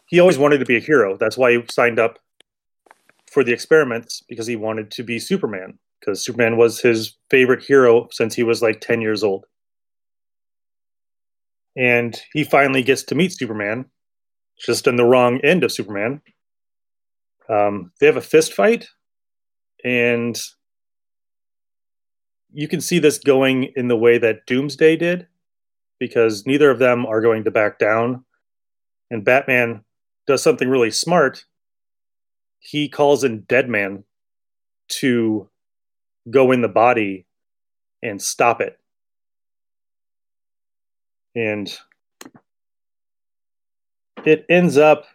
he 0.09 0.19
always 0.19 0.39
wanted 0.39 0.57
to 0.57 0.65
be 0.65 0.75
a 0.75 0.81
hero. 0.81 1.15
That's 1.17 1.37
why 1.37 1.51
he 1.51 1.63
signed 1.69 1.99
up 1.99 2.17
for 3.31 3.43
the 3.43 3.53
experiments 3.53 4.23
because 4.27 4.47
he 4.47 4.55
wanted 4.55 4.89
to 4.91 5.03
be 5.03 5.19
superman 5.19 5.77
because 5.99 6.25
superman 6.25 6.57
was 6.57 6.79
his 6.79 7.15
favorite 7.29 7.63
hero 7.63 8.07
since 8.11 8.33
he 8.33 8.41
was 8.41 8.61
like 8.61 8.81
10 8.81 9.01
years 9.01 9.23
old. 9.23 9.45
And 11.77 12.19
he 12.33 12.43
finally 12.43 12.81
gets 12.81 13.03
to 13.03 13.15
meet 13.15 13.33
superman 13.33 13.85
just 14.59 14.87
in 14.87 14.95
the 14.95 15.05
wrong 15.05 15.39
end 15.41 15.63
of 15.63 15.71
superman. 15.71 16.21
Um, 17.47 17.91
they 17.99 18.07
have 18.07 18.17
a 18.17 18.21
fist 18.21 18.53
fight, 18.53 18.87
and 19.83 20.39
you 22.51 22.67
can 22.67 22.81
see 22.81 22.99
this 22.99 23.19
going 23.19 23.71
in 23.75 23.87
the 23.87 23.97
way 23.97 24.17
that 24.17 24.45
Doomsday 24.45 24.95
did, 24.95 25.27
because 25.99 26.45
neither 26.45 26.71
of 26.71 26.79
them 26.79 27.05
are 27.05 27.21
going 27.21 27.43
to 27.43 27.51
back 27.51 27.79
down. 27.79 28.25
And 29.11 29.25
Batman 29.25 29.83
does 30.27 30.41
something 30.41 30.69
really 30.69 30.91
smart. 30.91 31.45
He 32.59 32.89
calls 32.89 33.23
in 33.23 33.41
Deadman 33.41 34.03
to 34.89 35.49
go 36.29 36.51
in 36.51 36.61
the 36.61 36.67
body 36.67 37.25
and 38.01 38.21
stop 38.21 38.61
it. 38.61 38.79
And 41.35 41.71
it 44.25 44.45
ends 44.49 44.77
up 44.77 45.05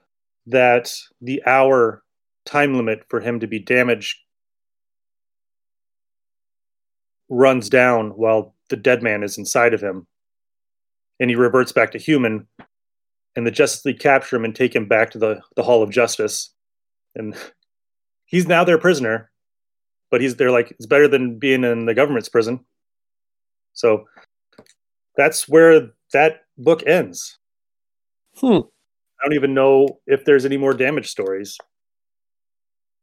that 0.46 0.92
the 1.20 1.42
hour 1.46 2.02
time 2.44 2.74
limit 2.74 3.04
for 3.08 3.20
him 3.20 3.40
to 3.40 3.46
be 3.46 3.58
damaged 3.58 4.18
runs 7.28 7.68
down 7.68 8.10
while 8.10 8.54
the 8.68 8.76
dead 8.76 9.02
man 9.02 9.22
is 9.22 9.38
inside 9.38 9.74
of 9.74 9.82
him. 9.82 10.06
And 11.20 11.30
he 11.30 11.36
reverts 11.36 11.72
back 11.72 11.92
to 11.92 11.98
human. 11.98 12.46
And 13.36 13.46
the 13.46 13.50
Justice 13.50 13.84
League 13.84 14.00
capture 14.00 14.36
him 14.36 14.44
and 14.44 14.54
take 14.54 14.74
him 14.74 14.86
back 14.86 15.10
to 15.12 15.18
the, 15.18 15.40
the 15.56 15.62
Hall 15.62 15.82
of 15.82 15.90
Justice. 15.90 16.52
And 17.14 17.36
he's 18.26 18.46
now 18.46 18.64
their 18.64 18.78
prisoner. 18.78 19.30
But 20.10 20.20
he's 20.20 20.36
they're 20.36 20.50
like, 20.50 20.70
it's 20.72 20.86
better 20.86 21.08
than 21.08 21.38
being 21.38 21.64
in 21.64 21.86
the 21.86 21.94
government's 21.94 22.28
prison. 22.28 22.64
So 23.72 24.04
that's 25.16 25.48
where 25.48 25.90
that 26.12 26.42
book 26.56 26.86
ends. 26.86 27.38
Hmm. 28.36 28.60
I 29.20 29.26
don't 29.26 29.34
even 29.34 29.54
know 29.54 30.00
if 30.06 30.24
there's 30.24 30.44
any 30.44 30.56
more 30.56 30.74
damage 30.74 31.08
stories. 31.08 31.58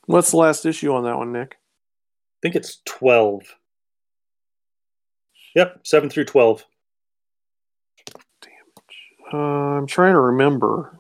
What's 0.06 0.32
the 0.32 0.38
last 0.38 0.66
issue 0.66 0.94
on 0.94 1.04
that 1.04 1.18
one, 1.18 1.32
Nick? 1.32 1.56
I 1.56 2.40
think 2.42 2.56
it's 2.56 2.82
12. 2.86 3.44
Yep, 5.56 5.82
7 5.86 6.10
through 6.10 6.26
12. 6.26 6.66
Uh, 9.34 9.38
I'm 9.38 9.88
trying 9.88 10.14
to 10.14 10.20
remember. 10.20 11.00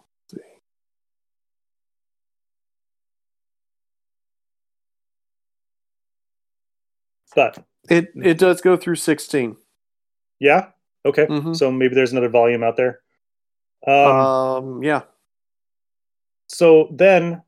But 7.35 7.63
it 7.89 8.11
it 8.15 8.37
does 8.37 8.61
go 8.61 8.75
through 8.77 8.95
16. 8.95 9.55
Yeah. 10.39 10.67
Okay. 11.05 11.25
Mhm. 11.27 11.55
So 11.55 11.71
maybe 11.71 11.95
there's 11.95 12.11
another 12.11 12.29
volume 12.29 12.63
out 12.63 12.77
there. 12.77 12.99
Um, 13.87 13.95
Um, 13.95 14.83
yeah. 14.83 15.01
so 16.47 16.89
then 16.91 17.41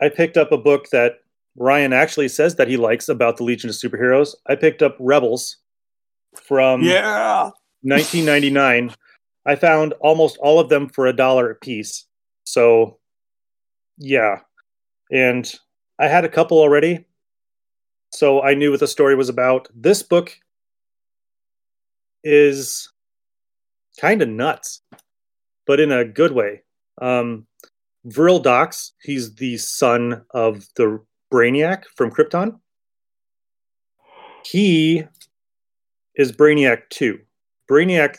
I 0.00 0.08
picked 0.08 0.36
up 0.36 0.52
a 0.52 0.58
book 0.58 0.88
that 0.90 1.20
Ryan 1.56 1.92
actually 1.92 2.28
says 2.28 2.56
that 2.56 2.68
he 2.68 2.76
likes 2.76 3.08
about 3.08 3.36
the 3.36 3.44
Legion 3.44 3.70
of 3.70 3.76
Superheroes. 3.76 4.34
I 4.46 4.56
picked 4.56 4.82
up 4.82 4.96
Rebels 4.98 5.56
from 6.34 6.82
Yeah. 6.82 7.50
1999. 7.82 8.94
I 9.46 9.56
found 9.56 9.94
almost 10.00 10.36
all 10.38 10.60
of 10.60 10.68
them 10.68 10.88
for 10.88 11.06
a 11.06 11.12
dollar 11.12 11.50
a 11.50 11.54
piece. 11.54 12.06
So, 12.44 12.98
yeah. 13.96 14.40
And 15.10 15.50
I 15.98 16.08
had 16.08 16.24
a 16.24 16.28
couple 16.28 16.58
already. 16.58 17.06
So 18.12 18.42
I 18.42 18.54
knew 18.54 18.70
what 18.70 18.80
the 18.80 18.86
story 18.86 19.14
was 19.14 19.28
about. 19.28 19.68
This 19.74 20.02
book 20.02 20.36
is 22.22 22.92
kind 24.00 24.20
of 24.22 24.28
nuts, 24.28 24.82
but 25.66 25.80
in 25.80 25.92
a 25.92 26.04
good 26.04 26.32
way. 26.32 26.62
Um, 27.00 27.46
Vril 28.04 28.40
Dox, 28.40 28.92
he's 29.02 29.34
the 29.34 29.56
son 29.58 30.22
of 30.30 30.66
the 30.76 31.00
Brainiac 31.32 31.84
from 31.96 32.10
Krypton. 32.10 32.58
He 34.44 35.04
is 36.16 36.32
Brainiac 36.32 36.82
2. 36.90 37.18
Brainiac 37.70 38.16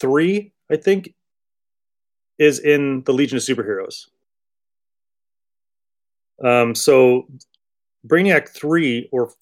3, 0.00 0.52
I 0.70 0.76
think, 0.76 1.14
is 2.38 2.58
in 2.58 3.02
the 3.04 3.12
Legion 3.12 3.36
of 3.36 3.42
Superheroes. 3.42 4.06
Um, 6.44 6.74
so 6.74 7.28
Brainiac 8.06 8.48
3 8.48 9.08
or 9.12 9.32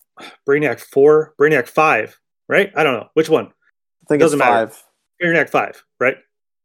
Brainiac 0.49 0.81
4, 0.81 1.35
Brainiac 1.41 1.69
5, 1.69 2.19
right? 2.49 2.71
I 2.77 2.85
don't 2.85 2.95
know. 2.95 3.09
Which 3.15 3.29
one? 3.29 3.47
I 3.47 4.05
think 4.09 4.21
Doesn't 4.21 4.39
it's 4.39 4.47
matter. 4.47 4.69
five. 4.69 4.83
Brainiac 5.23 5.49
5, 5.51 5.85
right? 6.01 6.17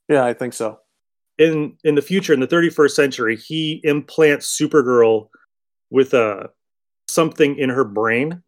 Yeah, 0.09 0.25
I 0.25 0.33
think 0.33 0.53
so. 0.53 0.79
in 1.37 1.77
in 1.83 1.95
the 1.95 2.01
future 2.01 2.33
in 2.33 2.39
the 2.39 2.47
31st 2.47 2.91
century 2.91 3.35
he 3.35 3.79
implants 3.83 4.57
supergirl 4.59 5.27
with 5.91 6.13
a 6.15 6.49
something 7.07 7.55
in 7.57 7.69
her 7.69 7.83
brain 7.83 8.41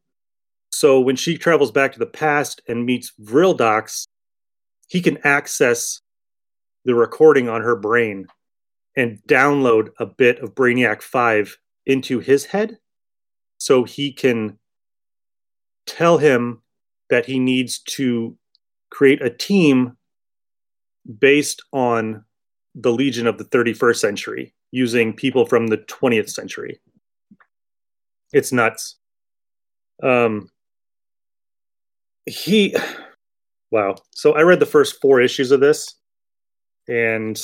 so 0.80 0.98
when 0.98 1.18
she 1.18 1.38
travels 1.38 1.72
back 1.72 1.92
to 1.92 2.00
the 2.00 2.06
past 2.06 2.62
and 2.70 2.86
meets 2.86 3.12
vril 3.20 3.54
dox 3.54 4.08
he 4.88 5.02
can 5.02 5.18
access 5.26 6.00
the 6.86 6.96
recording 6.96 7.50
on 7.50 7.60
her 7.60 7.76
brain 7.76 8.26
and 8.96 9.20
download 9.28 9.90
a 10.00 10.06
bit 10.06 10.40
of 10.40 10.56
brainiac 10.56 11.02
5 11.02 11.58
into 11.86 12.20
his 12.20 12.46
head 12.46 12.78
so 13.58 13.84
he 13.84 14.14
can 14.14 14.58
tell 15.86 16.18
him 16.18 16.62
that 17.10 17.26
he 17.26 17.40
needs 17.40 17.80
to 17.80 18.38
create 18.90 19.22
a 19.22 19.30
team 19.30 19.98
based 21.20 21.62
on 21.74 22.24
the 22.74 22.92
Legion 22.92 23.28
of 23.28 23.38
the 23.38 23.44
31st 23.44 23.98
century 23.98 24.54
using 24.72 25.12
people 25.12 25.46
from 25.46 25.68
the 25.68 25.78
20th 25.78 26.30
century. 26.30 26.80
It's 28.32 28.54
nuts. 28.54 28.96
Um, 30.02 30.50
he, 32.26 32.76
wow. 33.72 33.96
So 34.12 34.34
I 34.34 34.42
read 34.42 34.60
the 34.60 34.66
first 34.66 35.00
four 35.02 35.22
issues 35.22 35.52
of 35.52 35.60
this, 35.60 35.96
and 36.88 37.40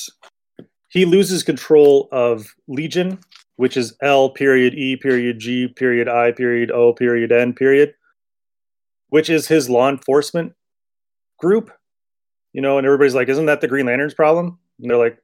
he 0.89 1.05
loses 1.05 1.43
control 1.43 2.07
of 2.11 2.47
Legion, 2.67 3.19
which 3.57 3.77
is 3.77 3.95
L 4.01 4.29
period 4.29 4.73
E 4.73 4.95
period 4.95 5.39
G 5.39 5.67
period 5.67 6.07
I 6.07 6.31
period 6.31 6.71
O 6.71 6.93
period 6.93 7.31
N 7.31 7.53
period, 7.53 7.93
which 9.09 9.29
is 9.29 9.47
his 9.47 9.69
law 9.69 9.89
enforcement 9.89 10.53
group. 11.39 11.71
You 12.53 12.61
know, 12.61 12.77
and 12.77 12.87
everybody's 12.87 13.15
like, 13.15 13.27
isn't 13.27 13.47
that 13.47 13.59
the 13.59 13.67
Green 13.67 13.85
Lantern's 13.85 14.13
problem? 14.13 14.57
And 14.79 14.89
they're 14.89 14.97
like, 14.97 15.17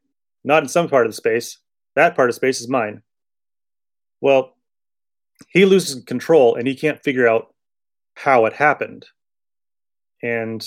not 0.44 0.64
in 0.64 0.70
some 0.70 0.90
part 0.90 1.06
of 1.06 1.12
the 1.12 1.16
space. 1.16 1.58
That 1.96 2.16
part 2.16 2.30
of 2.30 2.36
space 2.36 2.60
is 2.60 2.68
mine. 2.68 3.04
Well, 4.20 4.56
he 5.50 5.66
loses 5.66 6.04
control 6.04 6.56
and 6.56 6.68
he 6.68 6.76
can't 6.76 7.02
figure 7.04 7.28
out 7.28 7.54
how 8.16 8.46
it 8.46 8.54
happened. 8.54 9.06
And 10.24 10.66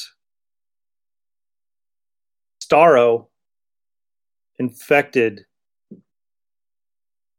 Starro 2.63 3.27
infected 4.59 5.45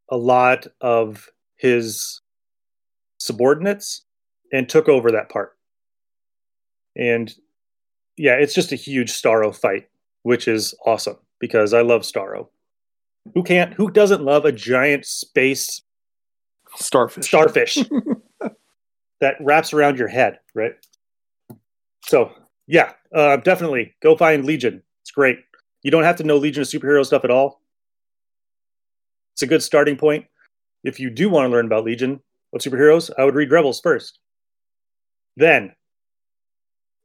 a 0.10 0.18
lot 0.18 0.68
of 0.82 1.30
his 1.58 2.22
subordinates 3.18 4.04
and 4.54 4.70
took 4.70 4.88
over 4.88 5.12
that 5.12 5.30
part. 5.30 5.58
And 6.96 7.34
yeah, 8.18 8.34
it's 8.36 8.54
just 8.54 8.72
a 8.72 8.78
huge 8.78 9.12
Starro 9.12 9.56
fight, 9.56 9.90
which 10.24 10.48
is 10.48 10.74
awesome 10.86 11.18
because 11.40 11.74
I 11.74 11.82
love 11.82 12.02
Starro. 12.02 12.48
Who 13.34 13.44
can't? 13.44 13.74
Who 13.74 13.90
doesn't 13.90 14.24
love 14.24 14.46
a 14.46 14.52
giant 14.52 15.06
space 15.06 15.82
Starfish. 16.78 17.26
starfish 17.26 17.78
that 19.22 19.36
wraps 19.40 19.74
around 19.74 19.98
your 19.98 20.08
head, 20.08 20.40
right? 20.54 20.74
So 22.06 22.32
yeah, 22.68 22.94
uh, 23.14 23.38
definitely 23.38 23.96
go 24.02 24.16
find 24.16 24.46
Legion. 24.46 24.82
It's 25.02 25.12
great. 25.12 25.40
You 25.84 25.92
don't 25.92 26.04
have 26.04 26.16
to 26.18 26.24
know 26.24 26.38
Legion 26.38 26.62
of 26.62 26.68
Superhero 26.68 27.06
stuff 27.06 27.24
at 27.24 27.32
all. 27.32 27.62
It's 29.34 29.42
a 29.42 29.48
good 29.48 29.64
starting 29.64 29.98
point. 29.98 30.26
If 30.84 31.00
you 31.00 31.10
do 31.10 31.30
want 31.30 31.48
to 31.48 31.52
learn 31.52 31.66
about 31.66 31.84
Legion 31.84 32.22
of 32.54 32.62
Superheroes, 32.62 33.12
I 33.18 33.26
would 33.26 33.36
read 33.36 33.52
Rebels 33.52 33.82
first. 33.82 34.20
Then 35.36 35.76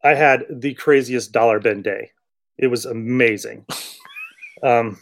I 0.05 0.15
had 0.15 0.45
the 0.51 0.75
craziest 0.75 1.33
dollar 1.33 1.59
bin 1.59 1.83
day. 1.83 2.11
It 2.59 2.69
was 2.69 2.87
amazing. 2.87 3.67
Um, 4.63 4.99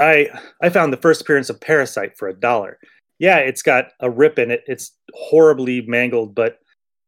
I 0.00 0.30
I 0.60 0.68
found 0.68 0.92
the 0.92 0.96
first 0.96 1.20
appearance 1.20 1.48
of 1.48 1.60
Parasite 1.60 2.18
for 2.18 2.26
a 2.26 2.34
dollar. 2.34 2.76
Yeah, 3.20 3.36
it's 3.36 3.62
got 3.62 3.92
a 4.00 4.10
rip 4.10 4.36
in 4.36 4.50
it. 4.50 4.64
It's 4.66 4.96
horribly 5.14 5.82
mangled, 5.82 6.34
but 6.34 6.58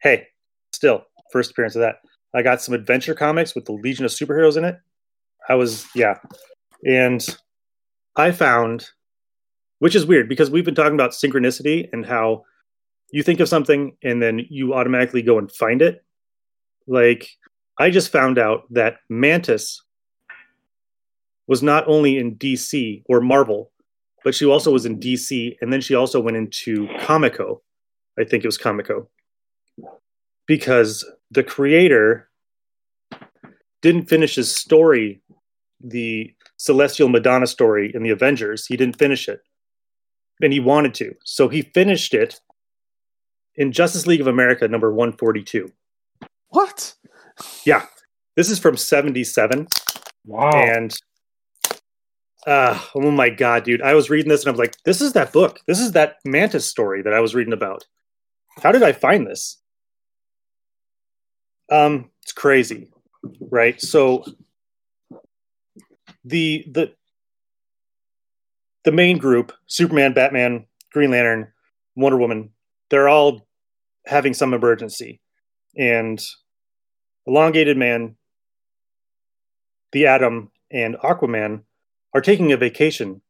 hey, 0.00 0.28
still 0.72 1.06
first 1.32 1.50
appearance 1.50 1.74
of 1.74 1.80
that. 1.80 1.96
I 2.34 2.42
got 2.42 2.62
some 2.62 2.74
adventure 2.74 3.14
comics 3.14 3.54
with 3.54 3.64
the 3.64 3.72
Legion 3.72 4.04
of 4.04 4.10
Superheroes 4.10 4.56
in 4.56 4.64
it. 4.64 4.76
I 5.48 5.54
was 5.54 5.86
yeah, 5.94 6.18
and 6.84 7.24
I 8.16 8.30
found, 8.30 8.86
which 9.80 9.96
is 9.96 10.06
weird 10.06 10.28
because 10.28 10.50
we've 10.50 10.64
been 10.64 10.74
talking 10.74 10.94
about 10.94 11.10
synchronicity 11.10 11.88
and 11.92 12.06
how 12.06 12.44
you 13.10 13.22
think 13.22 13.40
of 13.40 13.48
something 13.48 13.96
and 14.02 14.22
then 14.22 14.40
you 14.48 14.74
automatically 14.74 15.22
go 15.22 15.38
and 15.38 15.50
find 15.50 15.82
it. 15.82 16.04
Like 16.86 17.28
I 17.78 17.90
just 17.90 18.12
found 18.12 18.38
out 18.38 18.62
that 18.70 18.96
Mantis 19.08 19.82
was 21.46 21.62
not 21.62 21.86
only 21.88 22.18
in 22.18 22.36
DC 22.36 23.02
or 23.06 23.20
Marvel, 23.20 23.72
but 24.24 24.34
she 24.34 24.46
also 24.46 24.70
was 24.70 24.86
in 24.86 25.00
DC, 25.00 25.56
and 25.60 25.72
then 25.72 25.80
she 25.80 25.94
also 25.94 26.20
went 26.20 26.36
into 26.36 26.86
Comico. 27.00 27.60
I 28.18 28.24
think 28.24 28.44
it 28.44 28.48
was 28.48 28.58
Comico. 28.58 29.08
Because 30.46 31.04
the 31.30 31.42
creator 31.42 32.28
didn't 33.80 34.08
finish 34.08 34.36
his 34.36 34.54
story, 34.54 35.22
the 35.80 36.34
Celestial 36.56 37.08
Madonna 37.08 37.46
story 37.46 37.90
in 37.94 38.02
the 38.02 38.10
Avengers. 38.10 38.66
He 38.66 38.76
didn't 38.76 38.98
finish 38.98 39.28
it. 39.28 39.40
And 40.40 40.52
he 40.52 40.60
wanted 40.60 40.94
to. 40.94 41.14
So 41.24 41.48
he 41.48 41.62
finished 41.62 42.14
it 42.14 42.40
in 43.54 43.72
Justice 43.72 44.06
League 44.06 44.20
of 44.20 44.26
America 44.26 44.66
number 44.68 44.90
142. 44.92 45.72
What? 46.48 46.94
Yeah. 47.64 47.86
This 48.36 48.50
is 48.50 48.58
from 48.58 48.76
77. 48.76 49.68
Wow. 50.24 50.50
And 50.52 50.94
uh, 52.46 52.80
oh 52.94 53.10
my 53.10 53.30
god, 53.30 53.64
dude! 53.64 53.82
I 53.82 53.94
was 53.94 54.10
reading 54.10 54.28
this 54.28 54.42
and 54.42 54.48
I 54.48 54.50
was 54.52 54.58
like, 54.58 54.76
"This 54.84 55.00
is 55.00 55.12
that 55.12 55.32
book. 55.32 55.60
This 55.68 55.78
is 55.78 55.92
that 55.92 56.16
Mantis 56.24 56.66
story 56.66 57.00
that 57.02 57.14
I 57.14 57.20
was 57.20 57.34
reading 57.36 57.52
about. 57.52 57.86
How 58.62 58.72
did 58.72 58.82
I 58.82 58.92
find 58.92 59.26
this?" 59.26 59.61
Um, 61.72 62.10
it's 62.22 62.32
crazy, 62.32 62.90
right? 63.50 63.80
So 63.80 64.24
the 66.22 66.66
the 66.70 66.92
the 68.84 68.92
main 68.92 69.16
group: 69.16 69.52
Superman, 69.66 70.12
Batman, 70.12 70.66
Green 70.92 71.10
Lantern, 71.10 71.50
Wonder 71.96 72.18
Woman. 72.18 72.50
They're 72.90 73.08
all 73.08 73.48
having 74.04 74.34
some 74.34 74.52
emergency, 74.52 75.22
and 75.74 76.22
Elongated 77.26 77.78
Man, 77.78 78.16
the 79.92 80.06
Atom, 80.06 80.50
and 80.70 80.96
Aquaman 80.96 81.62
are 82.12 82.20
taking 82.20 82.52
a 82.52 82.58
vacation 82.58 83.22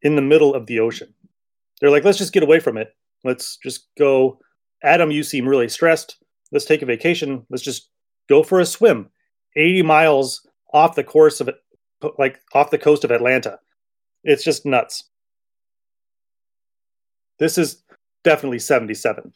in 0.00 0.16
the 0.16 0.22
middle 0.22 0.54
of 0.54 0.64
the 0.64 0.80
ocean. 0.80 1.12
They're 1.80 1.90
like, 1.90 2.04
let's 2.04 2.18
just 2.18 2.32
get 2.32 2.42
away 2.42 2.60
from 2.60 2.78
it. 2.78 2.96
Let's 3.24 3.58
just 3.62 3.88
go. 3.98 4.38
Atom, 4.82 5.10
you 5.10 5.22
seem 5.22 5.46
really 5.46 5.68
stressed. 5.68 6.16
Let's 6.52 6.64
take 6.64 6.82
a 6.82 6.86
vacation. 6.86 7.46
Let's 7.50 7.62
just 7.62 7.90
go 8.28 8.42
for 8.42 8.60
a 8.60 8.66
swim 8.66 9.10
80 9.56 9.82
miles 9.82 10.46
off 10.72 10.94
the 10.94 11.04
course 11.04 11.40
of 11.40 11.50
like 12.18 12.40
off 12.54 12.70
the 12.70 12.78
coast 12.78 13.04
of 13.04 13.10
Atlanta. 13.10 13.58
It's 14.24 14.44
just 14.44 14.66
nuts. 14.66 15.04
This 17.38 17.58
is 17.58 17.82
definitely 18.24 18.58
77. 18.58 19.32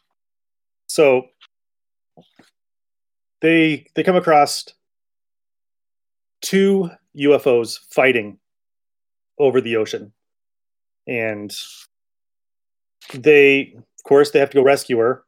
So 0.86 1.26
they 3.40 3.86
they 3.94 4.02
come 4.02 4.16
across 4.16 4.66
two 6.40 6.90
UFOs 7.16 7.78
fighting 7.90 8.38
over 9.38 9.60
the 9.60 9.76
ocean. 9.76 10.12
And 11.06 11.52
they, 13.14 13.74
of 13.76 14.04
course, 14.04 14.30
they 14.30 14.38
have 14.38 14.50
to 14.50 14.56
go 14.56 14.62
rescue 14.62 14.98
her. 14.98 15.24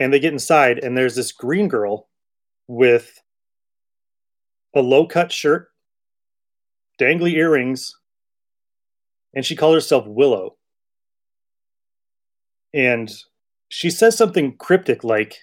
And 0.00 0.12
they 0.12 0.20
get 0.20 0.32
inside, 0.32 0.78
and 0.78 0.96
there's 0.96 1.14
this 1.14 1.32
green 1.32 1.68
girl 1.68 2.08
with 2.66 3.20
a 4.74 4.80
low 4.80 5.06
cut 5.06 5.30
shirt, 5.30 5.68
dangly 7.00 7.32
earrings, 7.34 7.94
and 9.34 9.44
she 9.44 9.56
calls 9.56 9.74
herself 9.74 10.06
Willow. 10.06 10.56
And 12.74 13.12
she 13.68 13.90
says 13.90 14.16
something 14.16 14.56
cryptic 14.56 15.04
like, 15.04 15.36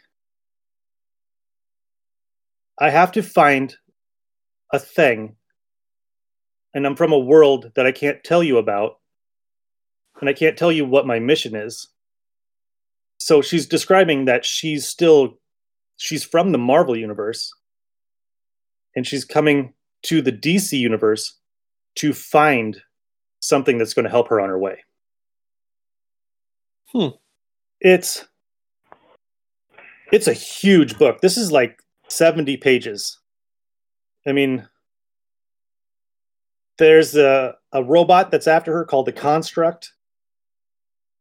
I 2.79 2.89
have 2.89 3.11
to 3.13 3.21
find 3.21 3.75
a 4.73 4.79
thing 4.79 5.35
and 6.73 6.85
I'm 6.85 6.95
from 6.95 7.11
a 7.11 7.19
world 7.19 7.71
that 7.75 7.85
I 7.85 7.91
can't 7.91 8.23
tell 8.23 8.43
you 8.43 8.57
about, 8.57 8.99
and 10.19 10.29
I 10.29 10.33
can't 10.33 10.57
tell 10.57 10.71
you 10.71 10.85
what 10.85 11.07
my 11.07 11.19
mission 11.19 11.55
is. 11.55 11.87
So 13.19 13.41
she's 13.41 13.67
describing 13.67 14.25
that 14.25 14.45
she's 14.45 14.87
still 14.87 15.37
she's 15.97 16.23
from 16.23 16.51
the 16.51 16.57
Marvel 16.57 16.97
universe 16.97 17.53
and 18.95 19.05
she's 19.05 19.25
coming 19.25 19.73
to 20.03 20.21
the 20.21 20.31
DC 20.31 20.77
universe 20.77 21.37
to 21.95 22.13
find 22.13 22.81
something 23.41 23.77
that's 23.77 23.93
going 23.93 24.05
to 24.05 24.09
help 24.09 24.29
her 24.29 24.39
on 24.39 24.49
her 24.49 24.57
way. 24.57 24.79
Hmm. 26.93 27.09
It's 27.81 28.25
it's 30.11 30.27
a 30.27 30.33
huge 30.33 30.97
book. 30.97 31.21
This 31.21 31.37
is 31.37 31.51
like 31.51 31.83
70 32.07 32.57
pages. 32.57 33.19
I 34.25 34.31
mean, 34.31 34.67
there's 36.77 37.15
a, 37.15 37.55
a 37.71 37.83
robot 37.83 38.31
that's 38.31 38.47
after 38.47 38.73
her 38.73 38.85
called 38.85 39.05
the 39.05 39.11
Construct. 39.11 39.93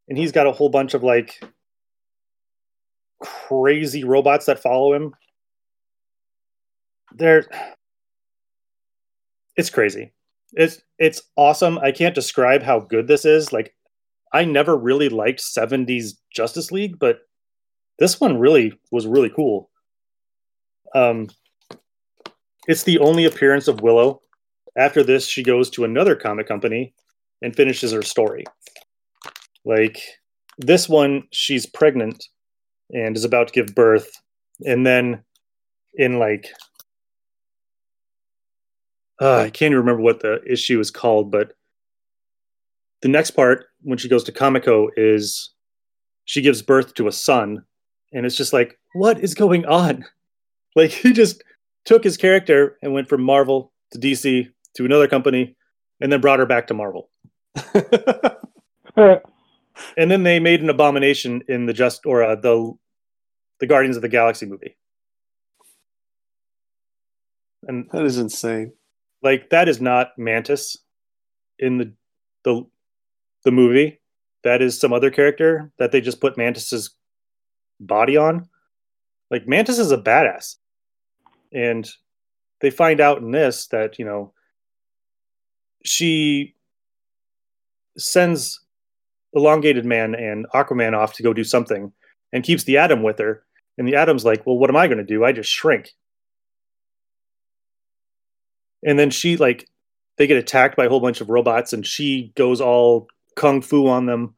And 0.09 0.17
he's 0.17 0.33
got 0.33 0.47
a 0.47 0.53
whole 0.53 0.71
bunch 0.71 0.95
of 0.95 1.03
like 1.03 1.43
crazy 3.21 4.05
robots 4.05 4.47
that 4.47 4.63
follow 4.63 4.93
him. 4.93 5.15
They're 7.15 7.47
it's 9.57 9.71
crazy. 9.71 10.13
It's 10.53 10.81
it's 10.99 11.23
awesome. 11.37 11.79
I 11.79 11.93
can't 11.93 12.15
describe 12.15 12.63
how 12.63 12.81
good 12.81 13.09
this 13.09 13.25
is. 13.25 13.53
Like 13.53 13.75
I 14.33 14.45
never 14.45 14.77
really 14.77 15.09
liked 15.09 15.41
70s 15.41 16.13
Justice 16.33 16.71
League, 16.71 16.99
but 16.99 17.21
this 17.99 18.21
one 18.21 18.39
really 18.39 18.79
was 18.93 19.07
really 19.07 19.31
cool. 19.31 19.71
Um 20.95 21.29
it's 22.67 22.83
the 22.83 22.99
only 22.99 23.25
appearance 23.25 23.67
of 23.67 23.81
Willow 23.81 24.21
after 24.79 25.03
this, 25.03 25.27
she 25.27 25.43
goes 25.43 25.69
to 25.71 25.85
another 25.85 26.15
comic 26.15 26.47
company 26.47 26.95
and 27.43 27.55
finishes 27.55 27.93
her 27.93 28.03
story. 28.03 28.45
Like 29.65 30.01
this 30.57 30.89
one, 30.89 31.25
she's 31.33 31.67
pregnant 31.67 32.25
and 32.91 33.17
is 33.17 33.25
about 33.25 33.49
to 33.49 33.53
give 33.53 33.75
birth. 33.75 34.11
And 34.67 34.87
then 34.87 35.23
in 35.95 36.19
like, 36.19 36.47
uh, 39.21 39.37
I 39.37 39.51
can't 39.51 39.73
even 39.73 39.79
remember 39.79 40.03
what 40.03 40.21
the 40.21 40.41
issue 40.51 40.79
is 40.81 40.91
called, 40.91 41.31
but 41.31 41.53
the 43.03 43.09
next 43.09 43.33
part 43.33 43.67
when 43.83 43.99
she 43.99 44.09
goes 44.09 44.25
to 44.25 44.33
Comico 44.33 44.89
is 44.97 45.51
she 46.25 46.41
gives 46.41 46.63
birth 46.63 46.95
to 46.95 47.09
a 47.09 47.13
son. 47.13 47.65
And 48.13 48.27
it's 48.27 48.37
just 48.37 48.53
like, 48.53 48.79
what 48.95 49.21
is 49.21 49.35
going 49.35 49.67
on? 49.67 50.05
Like 50.77 50.91
he 50.91 51.13
just 51.13 51.43
took 51.87 52.05
his 52.05 52.17
character 52.17 52.77
and 52.83 52.93
went 52.93 53.09
from 53.09 53.23
Marvel 53.23 53.73
to 53.91 53.99
DC 53.99 54.49
to 54.75 54.85
another 54.85 55.09
company, 55.09 55.57
and 56.01 56.13
then 56.13 56.21
brought 56.21 56.39
her 56.39 56.47
back 56.47 56.69
to 56.69 56.75
Marvel. 56.75 57.11
and 59.97 60.11
then 60.11 60.23
they 60.23 60.41
made 60.41 60.63
an 60.63 60.71
abomination 60.71 61.43
in 61.49 61.67
the 61.67 61.73
just 61.73 62.07
or 62.07 62.23
uh, 62.23 62.35
the 62.35 62.73
the 63.61 63.67
Guardians 63.67 63.97
of 63.97 64.03
the 64.03 64.09
Galaxy 64.09 64.47
movie. 64.47 64.77
And 67.67 67.89
that 67.91 68.05
is 68.05 68.19
insane. 68.19 68.73
Like 69.23 69.51
that 69.51 69.69
is 69.69 69.81
not 69.81 70.17
Mantis 70.17 70.77
in 71.59 71.79
the 71.79 71.93
the 72.45 72.67
the 73.45 73.51
movie. 73.51 74.01
That 74.45 74.63
is 74.63 74.79
some 74.79 74.93
other 74.93 75.11
character 75.11 75.73
that 75.79 75.91
they 75.93 76.01
just 76.01 76.21
put 76.21 76.39
Mantis's 76.39 76.95
body 77.81 78.17
on. 78.17 78.49
Like 79.31 79.49
Mantis 79.49 79.79
is 79.79 79.91
a 79.91 79.99
badass. 79.99 80.57
And 81.53 81.89
they 82.61 82.71
find 82.71 83.01
out 83.01 83.19
in 83.19 83.31
this 83.31 83.67
that, 83.69 83.99
you 83.99 84.05
know, 84.05 84.33
she 85.85 86.55
sends 87.97 88.61
elongated 89.35 89.85
man 89.85 90.15
and 90.15 90.47
aquaman 90.55 90.97
off 90.97 91.15
to 91.15 91.23
go 91.23 91.33
do 91.33 91.45
something 91.45 91.93
and 92.33 92.45
keeps 92.45 92.65
the 92.65 92.79
atom 92.79 93.03
with 93.03 93.19
her. 93.19 93.43
And 93.77 93.87
the 93.87 93.97
atom's 93.97 94.25
like 94.25 94.47
well 94.47 94.59
what 94.59 94.71
am 94.71 94.77
i 94.77 94.87
going 94.87 94.99
to 94.99 95.05
do? 95.05 95.25
I 95.25 95.33
just 95.33 95.51
shrink. 95.51 95.91
And 98.85 98.99
then 98.99 99.11
she 99.11 99.37
like 99.37 99.69
they 100.17 100.27
get 100.27 100.37
attacked 100.37 100.77
by 100.77 100.87
a 100.87 100.89
whole 100.89 101.01
bunch 101.01 101.21
of 101.21 101.29
robots 101.29 101.73
and 101.73 101.87
she 101.87 102.33
goes 102.37 102.61
all 102.61 103.09
kung 103.37 103.63
fu 103.63 103.87
on 103.87 104.07
them 104.07 104.35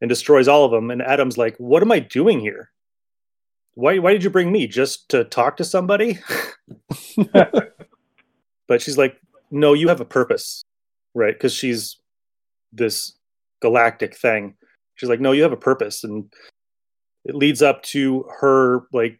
and 0.00 0.08
destroys 0.08 0.48
all 0.48 0.64
of 0.64 0.70
them. 0.70 0.90
And 0.90 1.02
Atom's 1.02 1.38
like 1.38 1.56
what 1.58 1.82
am 1.82 1.92
i 1.92 1.98
doing 1.98 2.40
here? 2.40 2.70
Why 3.74 3.98
why 3.98 4.12
did 4.12 4.24
you 4.24 4.30
bring 4.30 4.52
me? 4.52 4.66
Just 4.66 5.08
to 5.10 5.24
talk 5.24 5.56
to 5.58 5.64
somebody? 5.64 6.18
But 8.68 8.80
she's 8.80 8.96
like 8.96 9.20
no 9.50 9.74
you 9.74 9.88
have 9.88 10.00
a 10.00 10.04
purpose 10.06 10.64
right? 11.14 11.34
Because 11.34 11.52
she's 11.52 11.98
this 12.72 13.16
galactic 13.62 14.14
thing. 14.14 14.54
She's 14.96 15.08
like, 15.08 15.20
no, 15.20 15.32
you 15.32 15.42
have 15.42 15.52
a 15.52 15.56
purpose, 15.56 16.04
and 16.04 16.30
it 17.24 17.34
leads 17.34 17.62
up 17.62 17.82
to 17.84 18.28
her 18.40 18.82
like 18.92 19.18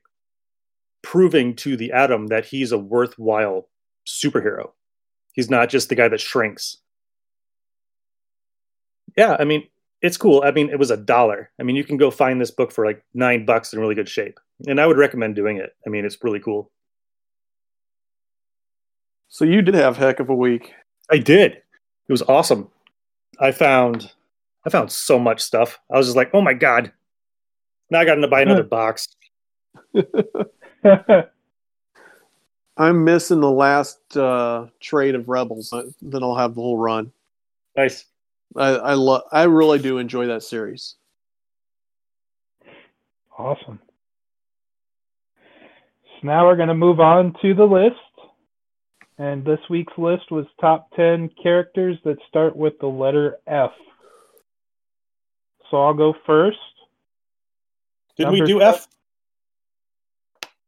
proving 1.02 1.56
to 1.56 1.76
the 1.76 1.92
Atom 1.92 2.26
that 2.26 2.44
he's 2.44 2.72
a 2.72 2.78
worthwhile 2.78 3.68
superhero. 4.06 4.72
He's 5.32 5.48
not 5.48 5.70
just 5.70 5.88
the 5.88 5.94
guy 5.94 6.08
that 6.08 6.20
shrinks. 6.20 6.78
Yeah, 9.16 9.36
I 9.38 9.44
mean, 9.44 9.66
it's 10.02 10.16
cool. 10.16 10.42
I 10.44 10.50
mean, 10.50 10.68
it 10.68 10.78
was 10.78 10.90
a 10.90 10.96
dollar. 10.96 11.50
I 11.60 11.62
mean, 11.62 11.76
you 11.76 11.84
can 11.84 11.96
go 11.96 12.10
find 12.10 12.40
this 12.40 12.50
book 12.50 12.72
for 12.72 12.84
like 12.84 13.04
nine 13.14 13.44
bucks 13.44 13.72
in 13.72 13.80
really 13.80 13.94
good 13.94 14.08
shape. 14.08 14.38
And 14.66 14.80
I 14.80 14.86
would 14.86 14.98
recommend 14.98 15.36
doing 15.36 15.56
it. 15.58 15.74
I 15.86 15.90
mean, 15.90 16.04
it's 16.04 16.18
really 16.22 16.40
cool. 16.40 16.70
So 19.28 19.44
you 19.44 19.62
did 19.62 19.74
have 19.74 19.96
heck 19.96 20.20
of 20.20 20.28
a 20.28 20.34
week. 20.34 20.72
I 21.10 21.18
did. 21.18 21.52
It 21.52 22.12
was 22.12 22.22
awesome. 22.22 22.68
I 23.40 23.50
found 23.52 24.12
I 24.64 24.70
found 24.70 24.92
so 24.92 25.18
much 25.18 25.40
stuff. 25.40 25.80
I 25.92 25.98
was 25.98 26.06
just 26.06 26.16
like, 26.16 26.30
oh 26.34 26.40
my 26.40 26.54
god. 26.54 26.92
Now 27.90 28.00
I 28.00 28.04
got 28.04 28.14
to 28.14 28.28
buy 28.28 28.42
another 28.42 28.62
box. 28.64 29.08
I'm 32.76 33.04
missing 33.04 33.40
the 33.40 33.50
last 33.50 34.16
uh, 34.16 34.66
trade 34.80 35.14
of 35.14 35.28
Rebels. 35.28 35.74
Then 36.00 36.22
I'll 36.22 36.36
have 36.36 36.54
the 36.54 36.62
whole 36.62 36.78
run. 36.78 37.12
Nice. 37.76 38.06
I 38.56 38.68
I 38.68 38.94
love. 38.94 39.22
I 39.30 39.44
really 39.44 39.78
do 39.78 39.98
enjoy 39.98 40.26
that 40.26 40.42
series. 40.42 40.96
Awesome. 43.38 43.80
So 45.36 46.26
now 46.26 46.46
we're 46.46 46.56
going 46.56 46.68
to 46.68 46.74
move 46.74 47.00
on 47.00 47.34
to 47.42 47.54
the 47.54 47.64
list. 47.64 47.96
And 49.18 49.44
this 49.44 49.60
week's 49.68 49.96
list 49.96 50.30
was 50.30 50.46
top 50.60 50.90
10 50.96 51.30
characters 51.42 51.98
that 52.04 52.16
start 52.28 52.56
with 52.56 52.74
the 52.80 52.86
letter 52.86 53.38
F. 53.46 53.70
So 55.72 55.82
I'll 55.82 55.94
go 55.94 56.14
first. 56.26 56.58
Did 58.18 58.28
we 58.28 58.42
do 58.42 58.60
F? 58.60 58.86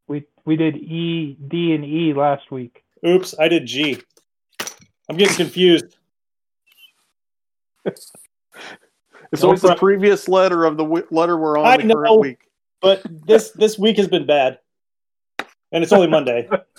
We 0.08 0.24
we 0.46 0.56
did 0.56 0.76
E, 0.78 1.36
D, 1.46 1.74
and 1.74 1.84
E 1.84 2.14
last 2.14 2.50
week. 2.50 2.82
Oops, 3.06 3.34
I 3.38 3.48
did 3.48 3.66
G. 3.66 4.00
I'm 5.10 5.18
getting 5.18 5.36
confused. 5.36 5.94
it's 7.84 8.08
no 9.42 9.48
always 9.48 9.60
the 9.60 9.76
previous 9.76 10.26
letter 10.26 10.64
of 10.64 10.78
the 10.78 10.84
w- 10.84 11.06
letter 11.10 11.36
we're 11.36 11.58
on 11.58 11.66
I 11.66 11.76
the 11.76 11.84
know, 11.84 11.96
current 11.96 12.20
week. 12.20 12.38
But 12.80 13.02
this 13.06 13.50
this 13.50 13.78
week 13.78 13.98
has 13.98 14.08
been 14.08 14.24
bad, 14.24 14.58
and 15.70 15.84
it's 15.84 15.92
only 15.92 16.08
Monday. 16.08 16.48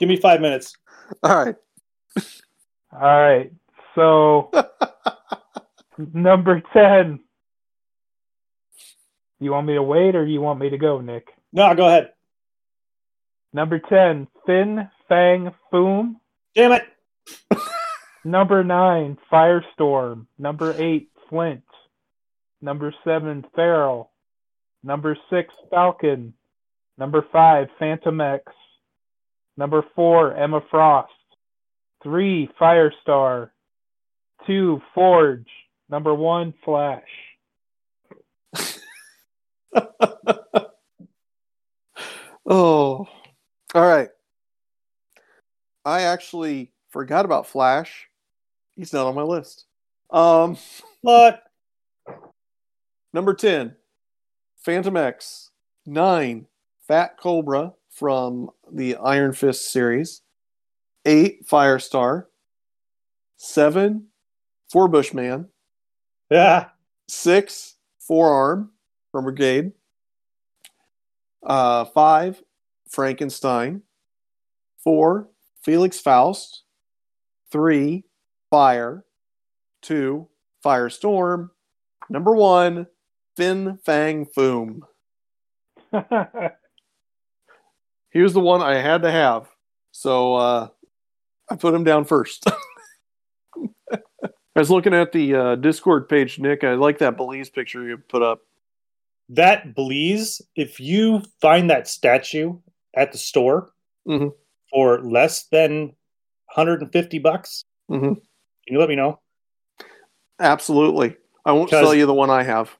Give 0.00 0.08
me 0.08 0.16
five 0.16 0.40
minutes. 0.40 0.76
All 1.22 1.44
right. 1.44 1.54
All 2.92 3.00
right. 3.00 3.52
So 3.94 4.50
number 5.98 6.62
ten. 6.72 7.20
You 9.40 9.50
want 9.50 9.66
me 9.66 9.74
to 9.74 9.82
wait 9.82 10.14
or 10.14 10.24
you 10.24 10.40
want 10.40 10.60
me 10.60 10.70
to 10.70 10.78
go, 10.78 11.00
Nick? 11.00 11.28
No, 11.52 11.74
go 11.74 11.86
ahead. 11.86 12.12
Number 13.52 13.80
10, 13.80 14.28
Fin 14.46 14.88
Fang 15.08 15.50
Foom. 15.72 16.16
Damn 16.54 16.72
it. 16.72 16.84
Number 18.24 18.62
9, 18.62 19.18
Firestorm. 19.30 20.26
Number 20.38 20.74
8, 20.78 21.10
Flint. 21.28 21.64
Number 22.60 22.94
7, 23.04 23.44
Feral. 23.54 24.10
Number 24.84 25.18
6, 25.28 25.52
Falcon. 25.70 26.34
Number 26.96 27.26
5, 27.32 27.68
Phantom 27.78 28.20
X. 28.20 28.44
Number 29.56 29.84
4, 29.94 30.36
Emma 30.36 30.62
Frost. 30.70 31.10
3, 32.04 32.48
Firestar. 32.60 33.50
2, 34.46 34.80
Forge. 34.94 35.48
Number 35.88 36.14
1, 36.14 36.54
Flash. 36.64 37.02
oh, 42.46 43.06
all 43.74 43.86
right. 43.86 44.08
I 45.84 46.02
actually 46.02 46.72
forgot 46.90 47.24
about 47.24 47.46
Flash. 47.46 48.08
He's 48.76 48.92
not 48.92 49.06
on 49.06 49.14
my 49.14 49.22
list. 49.22 49.66
Um, 50.10 50.56
what? 51.00 51.42
Number 53.12 53.34
10, 53.34 53.76
Phantom 54.56 54.96
X. 54.96 55.50
9, 55.84 56.46
Fat 56.86 57.18
Cobra 57.18 57.74
from 57.90 58.50
the 58.70 58.96
Iron 58.96 59.32
Fist 59.32 59.70
series. 59.70 60.22
8, 61.04 61.46
Firestar. 61.46 62.26
7, 63.36 64.06
Forbush 64.72 65.12
Man. 65.12 65.48
Yeah. 66.30 66.68
6, 67.08 67.76
Forearm 68.00 68.70
from 69.10 69.24
Brigade. 69.24 69.72
Uh, 71.44 71.84
five, 71.86 72.42
Frankenstein. 72.88 73.82
Four, 74.82 75.28
Felix 75.62 76.00
Faust. 76.00 76.62
Three, 77.50 78.04
Fire. 78.50 79.04
Two, 79.82 80.28
Firestorm. 80.64 81.50
Number 82.08 82.34
one, 82.34 82.86
Fin 83.36 83.78
Fang 83.84 84.26
Foom. 84.26 84.80
he 88.10 88.20
was 88.20 88.32
the 88.32 88.40
one 88.40 88.62
I 88.62 88.76
had 88.76 89.02
to 89.02 89.10
have. 89.10 89.48
So 89.90 90.34
uh, 90.34 90.68
I 91.50 91.56
put 91.56 91.74
him 91.74 91.84
down 91.84 92.04
first. 92.04 92.46
I 94.54 94.60
was 94.60 94.70
looking 94.70 94.94
at 94.94 95.12
the 95.12 95.34
uh, 95.34 95.54
Discord 95.56 96.08
page, 96.08 96.38
Nick. 96.38 96.62
I 96.62 96.74
like 96.74 96.98
that 96.98 97.16
Bleez 97.16 97.52
picture 97.52 97.82
you 97.84 97.96
put 97.96 98.22
up 98.22 98.42
that 99.32 99.74
Bleez, 99.74 100.42
if 100.54 100.78
you 100.78 101.22
find 101.40 101.70
that 101.70 101.88
statue 101.88 102.58
at 102.94 103.12
the 103.12 103.18
store 103.18 103.72
mm-hmm. 104.06 104.28
for 104.70 105.00
less 105.00 105.44
than 105.44 105.94
150 106.54 107.18
bucks, 107.18 107.64
mm-hmm. 107.90 108.14
can 108.14 108.20
you 108.66 108.78
let 108.78 108.88
me 108.90 108.96
know? 108.96 109.20
Absolutely. 110.38 111.16
I 111.44 111.52
won't 111.52 111.70
sell 111.70 111.94
you 111.94 112.06
the 112.06 112.14
one 112.14 112.30
I 112.30 112.42
have. 112.42 112.76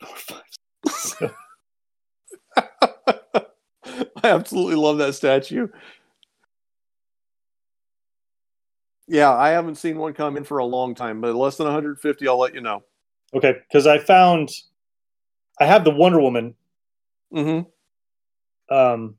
I 4.24 4.28
absolutely 4.28 4.76
love 4.76 4.98
that 4.98 5.14
statue. 5.14 5.68
Yeah, 9.12 9.30
I 9.30 9.50
haven't 9.50 9.74
seen 9.74 9.98
one 9.98 10.14
come 10.14 10.38
in 10.38 10.44
for 10.44 10.56
a 10.56 10.64
long 10.64 10.94
time, 10.94 11.20
but 11.20 11.34
less 11.34 11.58
than 11.58 11.66
150, 11.66 12.26
I'll 12.26 12.38
let 12.38 12.54
you 12.54 12.62
know. 12.62 12.82
Okay, 13.34 13.56
because 13.68 13.86
I 13.86 13.98
found 13.98 14.48
I 15.60 15.66
have 15.66 15.84
the 15.84 15.90
Wonder 15.90 16.18
Woman. 16.18 16.54
Mm-hmm. 17.30 18.74
Um, 18.74 19.16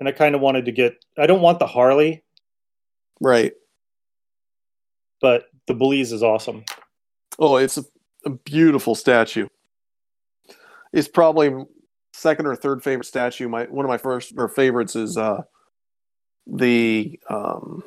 and 0.00 0.08
I 0.08 0.10
kind 0.10 0.34
of 0.34 0.40
wanted 0.40 0.64
to 0.64 0.72
get. 0.72 1.04
I 1.16 1.28
don't 1.28 1.40
want 1.40 1.60
the 1.60 1.68
Harley. 1.68 2.24
Right. 3.20 3.52
But 5.20 5.44
the 5.68 5.74
Bleez 5.74 6.12
is 6.12 6.24
awesome. 6.24 6.64
Oh, 7.38 7.58
it's 7.58 7.78
a, 7.78 7.84
a 8.26 8.30
beautiful 8.30 8.96
statue. 8.96 9.46
It's 10.92 11.06
probably 11.06 11.64
second 12.12 12.46
or 12.46 12.56
third 12.56 12.82
favorite 12.82 13.06
statue. 13.06 13.48
My 13.48 13.66
one 13.66 13.84
of 13.84 13.88
my 13.88 13.98
first 13.98 14.32
or 14.36 14.48
favorites 14.48 14.96
is 14.96 15.16
uh, 15.16 15.42
the 16.46 17.18
um, 17.28 17.82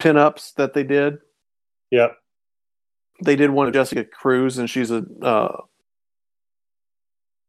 pinups 0.00 0.54
that 0.54 0.74
they 0.74 0.84
did. 0.84 1.18
Yep 1.90 2.16
they 3.22 3.36
did 3.36 3.50
one 3.50 3.66
of 3.66 3.72
Jessica 3.72 4.04
Cruz, 4.04 4.58
and 4.58 4.68
she's 4.68 4.90
a 4.90 5.04
uh, 5.22 5.56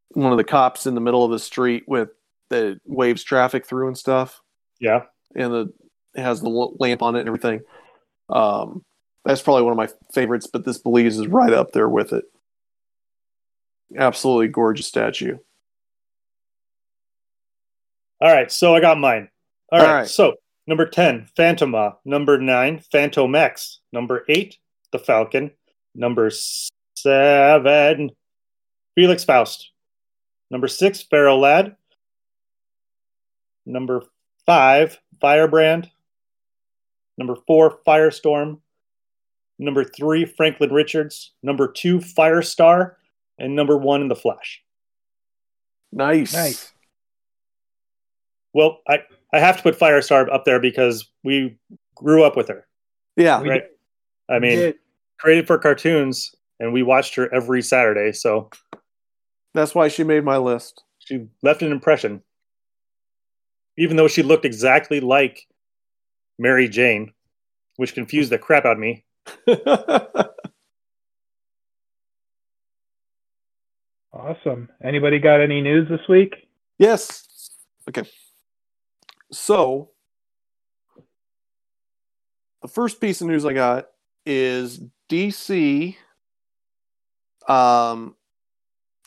one 0.09 0.31
of 0.31 0.37
the 0.37 0.43
cops 0.43 0.85
in 0.85 0.95
the 0.95 1.01
middle 1.01 1.25
of 1.25 1.31
the 1.31 1.39
street 1.39 1.83
with 1.87 2.09
the 2.49 2.79
waves 2.85 3.23
traffic 3.23 3.65
through 3.65 3.87
and 3.87 3.97
stuff. 3.97 4.41
Yeah, 4.79 5.03
and 5.35 5.53
the 5.53 5.73
it 6.13 6.21
has 6.21 6.41
the 6.41 6.49
lamp 6.49 7.01
on 7.01 7.15
it 7.15 7.21
and 7.21 7.27
everything. 7.27 7.61
Um, 8.29 8.83
that's 9.25 9.41
probably 9.41 9.63
one 9.63 9.71
of 9.71 9.77
my 9.77 9.89
favorites, 10.13 10.47
but 10.51 10.65
this 10.65 10.81
Bleez 10.81 11.19
is 11.19 11.27
right 11.27 11.53
up 11.53 11.71
there 11.71 11.89
with 11.89 12.13
it. 12.13 12.25
Absolutely 13.97 14.49
gorgeous 14.49 14.87
statue. 14.87 15.37
All 18.21 18.31
right, 18.31 18.51
so 18.51 18.75
I 18.75 18.79
got 18.79 18.97
mine. 18.97 19.29
All 19.73 19.79
right, 19.79 19.87
All 19.87 19.93
right. 19.95 20.07
so 20.07 20.35
number 20.67 20.85
10, 20.85 21.29
Phantoma. 21.35 21.95
Number 22.05 22.37
9, 22.37 22.83
Phantom 22.91 23.33
X. 23.33 23.79
Number 23.91 24.23
8, 24.29 24.55
The 24.91 24.99
Falcon. 24.99 25.49
Number 25.95 26.29
seven, 26.95 28.11
Felix 28.93 29.23
Faust. 29.23 29.71
Number 30.51 30.67
six, 30.67 31.01
Ferro 31.01 31.37
Lad. 31.37 31.75
Number 33.65 34.03
five, 34.45 34.99
Firebrand. 35.19 35.89
Number 37.17 37.35
four, 37.47 37.79
Firestorm. 37.87 38.59
Number 39.57 39.83
three, 39.83 40.25
Franklin 40.25 40.71
Richards. 40.71 41.31
Number 41.41 41.67
two, 41.71 41.97
Firestar. 41.97 42.93
And 43.39 43.55
number 43.55 43.75
one 43.77 44.01
in 44.01 44.07
The 44.07 44.15
Flash. 44.15 44.61
Nice. 45.91 46.33
Nice. 46.33 46.71
Well, 48.53 48.81
I, 48.87 48.99
I 49.33 49.39
have 49.39 49.57
to 49.57 49.63
put 49.63 49.77
Firestar 49.77 50.31
up 50.31 50.45
there 50.45 50.59
because 50.59 51.09
we 51.23 51.57
grew 51.95 52.23
up 52.23 52.37
with 52.37 52.47
her. 52.47 52.67
Yeah, 53.17 53.41
right. 53.41 53.63
I 54.29 54.39
mean, 54.39 54.75
created 55.19 55.47
for 55.47 55.57
cartoons, 55.57 56.33
and 56.59 56.71
we 56.71 56.83
watched 56.83 57.15
her 57.15 57.33
every 57.33 57.61
Saturday, 57.61 58.11
so 58.13 58.49
that's 59.53 59.75
why 59.75 59.87
she 59.87 60.03
made 60.03 60.23
my 60.23 60.37
list. 60.37 60.83
she 60.99 61.27
left 61.41 61.61
an 61.61 61.71
impression. 61.71 62.21
Even 63.77 63.97
though 63.97 64.07
she 64.07 64.21
looked 64.21 64.45
exactly 64.45 64.99
like 64.99 65.47
Mary 66.37 66.69
Jane, 66.69 67.11
which 67.77 67.95
confused 67.95 68.31
the 68.31 68.37
crap 68.37 68.65
out 68.65 68.73
of 68.73 68.79
me. 68.79 69.03
Awesome. 74.13 74.69
Anybody 74.83 75.17
got 75.19 75.41
any 75.41 75.59
news 75.61 75.89
this 75.89 76.07
week? 76.07 76.35
yes. 76.77 77.27
Okay. 77.89 78.07
So, 79.33 79.89
the 82.61 82.67
first 82.67 83.01
piece 83.01 83.19
of 83.21 83.27
news 83.27 83.45
I 83.45 83.53
got 83.53 83.87
is 84.25 84.79
DC 85.09 85.95
um, 87.47 88.15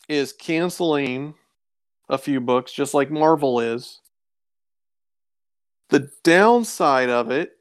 is 0.07 0.33
canceling 0.33 1.33
a 2.09 2.17
few 2.17 2.39
books, 2.41 2.71
just 2.71 2.93
like 2.93 3.09
Marvel 3.09 3.59
is. 3.59 4.01
The 5.89 6.09
downside 6.23 7.09
of 7.09 7.31
it 7.31 7.53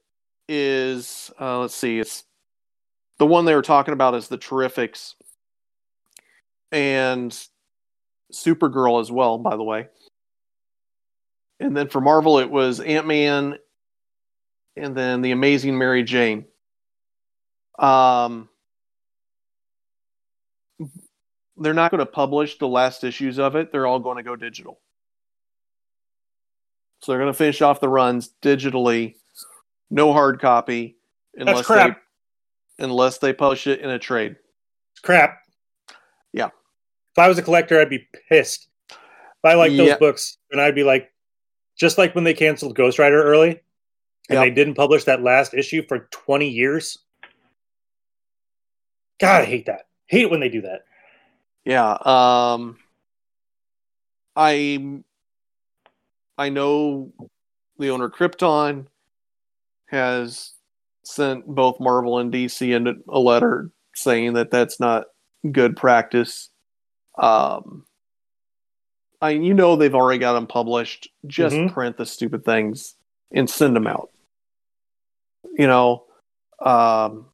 is, 0.49 1.31
uh, 1.41 1.61
let's 1.61 1.75
see, 1.75 2.01
it's 2.01 2.25
the 3.19 3.27
one 3.27 3.45
they 3.45 3.55
were 3.55 3.63
talking 3.63 3.95
about 3.95 4.15
is 4.15 4.29
the 4.29 4.39
Terrifics 4.39 5.15
and 6.73 7.33
Supergirl 8.33 9.01
as 9.01 9.11
well, 9.11 9.39
by 9.39 9.57
the 9.57 9.63
way. 9.63 9.87
And 11.59 11.77
then 11.77 11.89
for 11.89 12.01
Marvel, 12.01 12.39
it 12.39 12.51
was 12.51 12.81
Ant 12.81 13.07
Man 13.07 13.59
and 14.77 14.95
then 14.95 15.23
The 15.23 15.33
Amazing 15.33 15.79
Mary 15.79 16.03
Jane. 16.03 16.45
Um, 17.79 18.49
they're 21.57 21.75
not 21.75 21.91
going 21.91 22.01
to 22.01 22.07
publish 22.07 22.59
the 22.59 22.69
last 22.69 23.05
issues 23.05 23.39
of 23.39 23.57
it. 23.57 23.73
They're 23.73 23.87
all 23.87 24.01
going 24.01 24.19
to 24.19 24.23
go 24.23 24.37
digital. 24.37 24.79
So 27.01 27.13
they're 27.13 27.21
going 27.21 27.33
to 27.33 27.39
finish 27.39 27.63
off 27.63 27.81
the 27.81 27.89
runs 27.89 28.31
digitally, 28.43 29.15
no 29.91 30.13
hard 30.13 30.41
copy, 30.41 30.97
unless 31.35 31.67
crap. 31.67 31.97
they 32.79 32.85
unless 32.85 33.19
they 33.19 33.33
publish 33.33 33.67
it 33.67 33.81
in 33.81 33.91
a 33.91 33.99
trade. 33.99 34.37
It's 34.93 35.01
crap. 35.03 35.39
Yeah. 36.33 36.47
If 36.47 37.19
I 37.19 37.29
was 37.29 37.39
a 37.39 37.43
collector, 37.43 37.81
I'd 37.81 37.91
be 37.91 38.07
pissed. 38.29 38.69
If 38.91 38.97
I 39.45 39.55
like 39.55 39.77
those 39.77 39.97
books, 39.97 40.39
and 40.51 40.61
I'd 40.61 40.75
be 40.75 40.83
like, 40.83 41.11
just 41.77 41.99
like 41.99 42.15
when 42.15 42.25
they 42.25 42.35
canceled 42.35 42.75
Ghost 42.75 42.99
Rider 42.99 43.23
early, 43.23 43.51
and 44.29 44.39
Yep. 44.39 44.43
they 44.43 44.51
didn't 44.51 44.75
publish 44.75 45.05
that 45.05 45.23
last 45.23 45.55
issue 45.55 45.83
for 45.87 46.09
20 46.11 46.49
years. 46.49 46.99
God, 49.21 49.43
I 49.43 49.45
hate 49.45 49.67
that. 49.67 49.87
Hate 50.07 50.23
it 50.23 50.31
when 50.31 50.41
they 50.41 50.49
do 50.49 50.63
that. 50.63 50.85
Yeah. 51.65 51.97
Um 52.05 52.79
I 54.35 55.01
I 56.37 56.49
know 56.51 57.13
the 57.79 57.91
owner 57.91 58.11
Krypton 58.11 58.87
has 59.87 60.53
sent 61.05 61.47
both 61.47 61.81
Marvel 61.81 62.19
and 62.19 62.33
DC 62.33 62.75
a 63.09 63.19
letter 63.19 63.71
saying 63.95 64.35
that 64.35 64.51
that's 64.51 64.79
not 64.79 65.07
good 65.51 65.77
practice. 65.77 66.51
Um 67.17 67.86
I 69.21 69.31
you 69.31 69.55
know 69.55 69.77
they've 69.77 69.95
already 69.95 70.19
got 70.19 70.35
them 70.35 70.47
published. 70.47 71.09
Just 71.27 71.57
Mhm. 71.57 71.73
print 71.73 71.97
the 71.97 72.07
stupid 72.07 72.45
things 72.45 72.97
and 73.33 73.49
send 73.49 73.75
them 73.75 73.87
out. 73.87 74.11
You 75.59 75.67
know, 75.67 76.05
um 76.65 77.27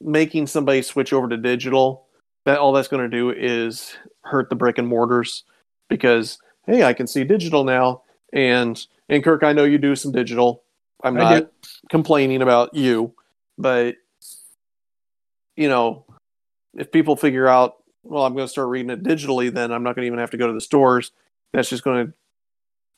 making 0.00 0.46
somebody 0.46 0.82
switch 0.82 1.12
over 1.12 1.28
to 1.28 1.36
digital 1.36 2.06
that 2.44 2.58
all 2.58 2.72
that's 2.72 2.88
going 2.88 3.02
to 3.08 3.16
do 3.16 3.30
is 3.30 3.96
hurt 4.22 4.50
the 4.50 4.56
brick 4.56 4.76
and 4.76 4.86
mortars 4.88 5.44
because 5.88 6.38
hey 6.66 6.82
i 6.82 6.92
can 6.92 7.06
see 7.06 7.24
digital 7.24 7.64
now 7.64 8.02
and 8.32 8.86
and 9.08 9.24
kirk 9.24 9.42
i 9.42 9.52
know 9.52 9.64
you 9.64 9.78
do 9.78 9.94
some 9.96 10.12
digital 10.12 10.62
i'm 11.02 11.16
I 11.16 11.22
not 11.22 11.40
do. 11.40 11.48
complaining 11.90 12.42
about 12.42 12.74
you 12.74 13.14
but 13.56 13.96
you 15.56 15.68
know 15.68 16.04
if 16.74 16.90
people 16.92 17.16
figure 17.16 17.46
out 17.48 17.76
well 18.04 18.24
i'm 18.24 18.34
going 18.34 18.44
to 18.44 18.50
start 18.50 18.68
reading 18.68 18.90
it 18.90 19.02
digitally 19.02 19.52
then. 19.52 19.72
I'm 19.72 19.82
not 19.82 19.96
going 19.96 20.04
to 20.04 20.06
even 20.06 20.18
have 20.18 20.30
to 20.30 20.36
go 20.36 20.46
to 20.46 20.52
the 20.52 20.60
stores. 20.60 21.10
That's 21.52 21.68
just 21.68 21.84
going 21.84 22.06
to 22.06 22.12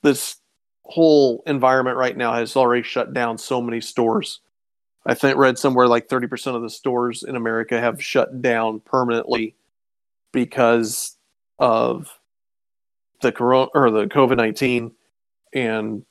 this 0.03 0.37
whole 0.85 1.43
environment 1.47 1.97
right 1.97 2.17
now 2.17 2.33
has 2.33 2.57
already 2.57 2.83
shut 2.83 3.13
down 3.13 3.39
so 3.39 3.61
many 3.61 3.81
stores. 3.81 4.41
I 5.05 5.15
think 5.15 5.37
read 5.37 5.59
somewhere 5.59 5.87
like 5.87 6.09
30% 6.09 6.55
of 6.55 6.63
the 6.63 6.71
stores 6.71 7.23
in 7.23 7.37
America 7.37 7.79
have 7.79 8.03
shut 8.03 8.43
down 8.43 8.81
permanently 8.81 9.55
because 10.33 11.17
of 11.59 12.13
the 13.21 13.33
corona 13.33 13.71
or 13.75 13.91
the 13.91 14.07
COVID-19 14.07 14.93
and 15.53 16.05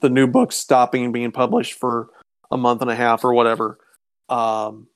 the 0.00 0.10
new 0.10 0.26
books 0.26 0.56
stopping 0.56 1.12
being 1.12 1.32
published 1.32 1.74
for 1.74 2.08
a 2.50 2.56
month 2.56 2.82
and 2.82 2.90
a 2.90 2.96
half 2.96 3.24
or 3.24 3.32
whatever. 3.34 3.78
Um, 4.28 4.88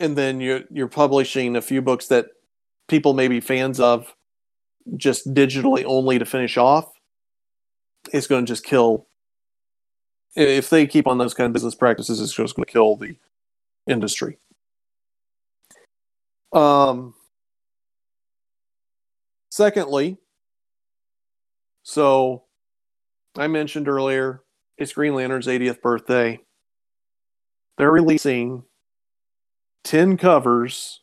and 0.00 0.16
then 0.16 0.40
you're 0.40 0.62
you're 0.70 0.88
publishing 0.88 1.56
a 1.56 1.62
few 1.62 1.82
books 1.82 2.08
that 2.08 2.26
people 2.88 3.14
may 3.14 3.28
be 3.28 3.40
fans 3.40 3.80
of 3.80 4.14
just 4.96 5.32
digitally 5.32 5.84
only 5.86 6.18
to 6.18 6.26
finish 6.26 6.56
off. 6.56 6.90
It's 8.12 8.26
going 8.26 8.44
to 8.44 8.50
just 8.50 8.64
kill 8.64 9.06
if 10.36 10.68
they 10.68 10.86
keep 10.86 11.06
on 11.06 11.18
those 11.18 11.34
kind 11.34 11.46
of 11.46 11.52
business 11.52 11.74
practices, 11.74 12.20
it's 12.20 12.34
just 12.34 12.56
going 12.56 12.66
to 12.66 12.72
kill 12.72 12.96
the 12.96 13.16
industry. 13.86 14.38
Um, 16.52 17.14
secondly, 19.50 20.18
so 21.82 22.44
I 23.36 23.46
mentioned 23.46 23.88
earlier 23.88 24.42
it's 24.76 24.92
Green 24.92 25.14
Lantern's 25.14 25.46
80th 25.46 25.80
birthday. 25.80 26.40
They're 27.78 27.90
releasing 27.90 28.64
10 29.84 30.16
covers, 30.16 31.00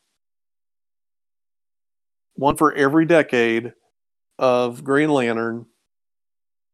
one 2.36 2.58
for 2.58 2.74
every 2.74 3.06
decade 3.06 3.72
of 4.38 4.84
Green 4.84 5.10
Lantern 5.10 5.68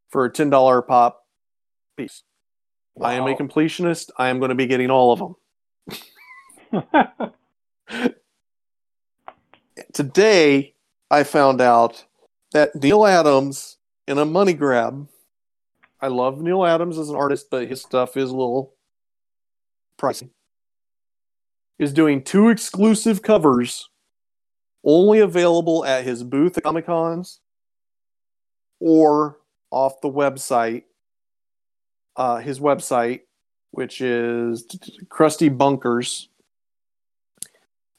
for 0.09 0.25
a 0.25 0.31
$10 0.31 0.87
pop 0.87 1.23
piece. 1.97 2.23
I 3.01 3.13
am 3.13 3.27
a 3.27 3.35
completionist. 3.35 4.09
I 4.17 4.29
am 4.29 4.39
going 4.39 4.49
to 4.49 4.55
be 4.55 4.65
getting 4.65 4.89
all 4.89 5.13
of 5.13 5.19
them. 5.19 5.35
Today, 9.93 10.73
I 11.11 11.23
found 11.23 11.61
out 11.61 12.05
that 12.53 12.75
Neal 12.75 13.05
Adams, 13.05 13.77
in 14.07 14.17
a 14.17 14.25
money 14.25 14.53
grab, 14.53 15.07
I 16.01 16.07
love 16.07 16.41
Neal 16.41 16.65
Adams 16.65 16.97
as 16.97 17.09
an 17.09 17.15
artist, 17.15 17.47
but 17.49 17.67
his 17.67 17.81
stuff 17.81 18.17
is 18.17 18.29
a 18.29 18.35
little 18.35 18.73
pricey, 19.99 20.29
is 21.79 21.93
doing 21.93 22.23
two 22.23 22.49
exclusive 22.49 23.21
covers 23.21 23.89
only 24.83 25.19
available 25.19 25.85
at 25.85 26.03
his 26.03 26.23
booth 26.23 26.57
at 26.57 26.63
Comic 26.63 26.85
Cons 26.85 27.39
or 28.79 29.37
off 29.71 30.01
the 30.01 30.09
website 30.09 30.83
uh, 32.17 32.37
his 32.37 32.59
website, 32.59 33.21
which 33.71 34.01
is 34.01 34.65
Crusty 35.07 35.49
Bunkers. 35.49 36.29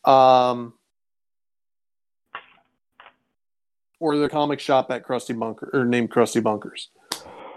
Um, 0.05 0.75
or 4.01 4.17
the 4.17 4.29
comic 4.29 4.61
shop 4.61 4.91
at 4.91 5.05
Crusty 5.05 5.33
Bunker 5.33 5.71
or 5.73 5.85
named 5.85 6.11
Crusty 6.11 6.41
Bunkers. 6.41 6.91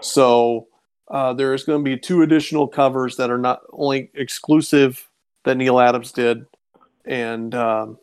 So 0.00 0.68
uh, 1.08 1.32
there's 1.32 1.64
going 1.64 1.84
to 1.84 1.84
be 1.84 1.96
two 1.96 2.22
additional 2.22 2.66
covers 2.66 3.16
that 3.16 3.30
are 3.30 3.38
not 3.38 3.60
only 3.72 4.10
exclusive 4.14 5.08
that 5.44 5.56
Neal 5.56 5.80
Adams 5.80 6.12
did, 6.12 6.46
and 7.04 7.54
um, 7.54 7.98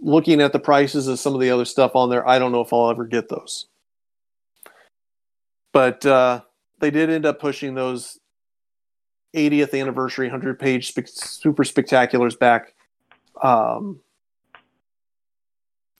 looking 0.00 0.40
at 0.40 0.52
the 0.52 0.58
prices 0.58 1.08
of 1.08 1.18
some 1.18 1.34
of 1.34 1.40
the 1.40 1.50
other 1.50 1.64
stuff 1.64 1.96
on 1.96 2.10
there, 2.10 2.26
I 2.26 2.38
don't 2.38 2.52
know 2.52 2.60
if 2.60 2.72
I'll 2.72 2.90
ever 2.90 3.06
get 3.06 3.28
those. 3.28 3.66
But 5.72 6.04
uh, 6.06 6.42
they 6.78 6.90
did 6.90 7.10
end 7.10 7.26
up 7.26 7.40
pushing 7.40 7.74
those 7.74 8.18
80th 9.34 9.78
anniversary 9.78 10.26
100 10.26 10.58
page 10.58 10.88
spe- 10.88 11.06
super 11.06 11.64
spectaculars 11.64 12.38
back 12.38 12.74
um, 13.42 14.00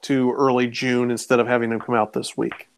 to 0.02 0.32
early 0.32 0.66
June 0.66 1.10
instead 1.10 1.40
of 1.40 1.46
having 1.46 1.70
them 1.70 1.80
come 1.80 1.94
out 1.94 2.12
this 2.12 2.36
week. 2.36 2.68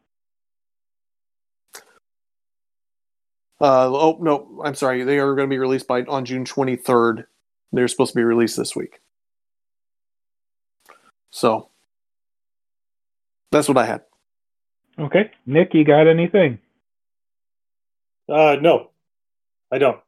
Uh, 3.61 3.89
oh 3.89 4.19
no, 4.21 4.63
I'm 4.65 4.75
sorry. 4.75 5.05
They 5.05 5.19
are 5.19 5.35
going 5.35 5.49
to 5.49 5.53
be 5.53 5.59
released 5.59 5.87
by 5.87 6.03
on 6.03 6.25
June 6.25 6.45
23rd. 6.45 7.27
They're 7.73 7.89
supposed 7.89 8.13
to 8.13 8.17
be 8.17 8.25
released 8.25 8.57
this 8.57 8.75
week. 8.75 9.01
So 11.31 11.69
that's 13.53 13.69
what 13.69 13.79
I 13.79 13.85
had. 13.85 14.03
Okay, 14.99 15.31
Nick, 15.47 15.75
you 15.75 15.85
got 15.85 16.09
anything? 16.09 16.59
Uh, 18.29 18.57
no, 18.61 18.91
I 19.71 19.79
don't. 19.79 20.01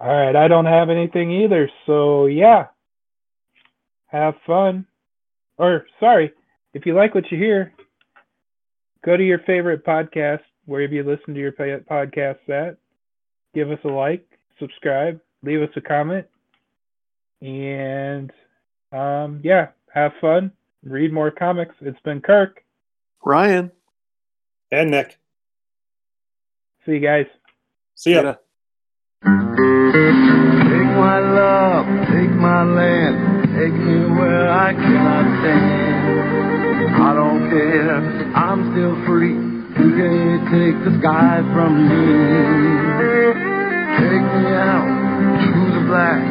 All 0.00 0.08
right, 0.08 0.36
I 0.36 0.48
don't 0.48 0.66
have 0.66 0.90
anything 0.90 1.30
either. 1.30 1.70
So 1.86 2.26
yeah, 2.26 2.66
have 4.06 4.34
fun. 4.46 4.86
Or 5.56 5.86
sorry, 6.00 6.32
if 6.72 6.86
you 6.86 6.94
like 6.94 7.14
what 7.14 7.30
you 7.30 7.38
hear, 7.38 7.72
go 9.04 9.16
to 9.16 9.24
your 9.24 9.38
favorite 9.40 9.84
podcast 9.84 10.40
wherever 10.66 10.92
you 10.92 11.02
listen 11.02 11.34
to 11.34 11.40
your 11.40 11.52
podcasts 11.52 12.48
at. 12.48 12.76
Give 13.54 13.70
us 13.70 13.78
a 13.84 13.88
like, 13.88 14.26
subscribe, 14.58 15.20
leave 15.42 15.62
us 15.62 15.70
a 15.76 15.80
comment, 15.80 16.26
and 17.40 18.32
um, 18.92 19.40
yeah, 19.44 19.68
have 19.92 20.12
fun. 20.20 20.52
Read 20.82 21.12
more 21.12 21.30
comics. 21.30 21.74
It's 21.80 22.00
been 22.00 22.20
Kirk. 22.20 22.62
Ryan. 23.24 23.70
And 24.70 24.90
Nick. 24.90 25.18
See 26.84 26.92
you 26.92 27.00
guys. 27.00 27.26
See 27.94 28.12
ya. 28.12 28.22
Yeah. 28.22 28.34
Take 29.24 30.90
my 30.98 31.18
love, 31.20 31.86
take 32.08 32.30
my 32.30 32.64
land, 32.64 33.48
take 33.56 33.72
me 33.72 34.04
where 34.18 34.50
I 34.50 34.72
cannot 34.74 35.40
stand. 35.40 37.02
I 37.02 37.14
don't 37.14 37.50
care, 37.50 37.96
I'm 38.36 38.72
still 38.72 39.06
free. 39.06 39.53
You 39.76 39.90
can't 39.96 40.44
take 40.54 40.76
the 40.84 40.92
sky 41.00 41.42
from 41.52 41.88
me. 41.88 42.06
Take 43.98 44.22
me 44.22 44.44
out 44.54 44.86
to 45.42 45.60
the 45.74 45.82
black, 45.86 46.22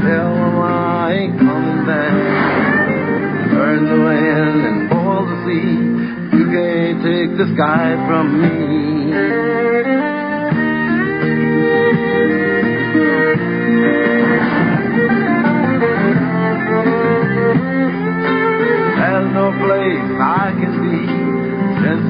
tell 0.00 0.32
them 0.34 0.56
I 0.58 1.12
ain't 1.12 1.38
coming 1.38 1.86
back. 1.86 3.52
Burn 3.52 3.84
the 3.84 3.96
land 3.96 4.60
and 4.64 4.88
boil 4.88 5.26
the 5.26 5.36
sea. 5.44 5.76
You 6.38 6.44
can't 6.50 7.02
take 7.04 7.36
the 7.36 7.46
sky 7.54 7.96
from 8.08 8.26
me. 8.40 10.25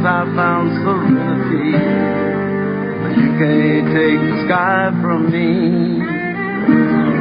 I 0.06 0.24
found 0.36 0.70
serenity. 0.86 1.74
You 3.20 3.28
can't 3.38 3.86
take 3.90 4.20
the 4.22 4.44
sky 4.46 4.92
from 5.02 5.30
me. 5.32 7.15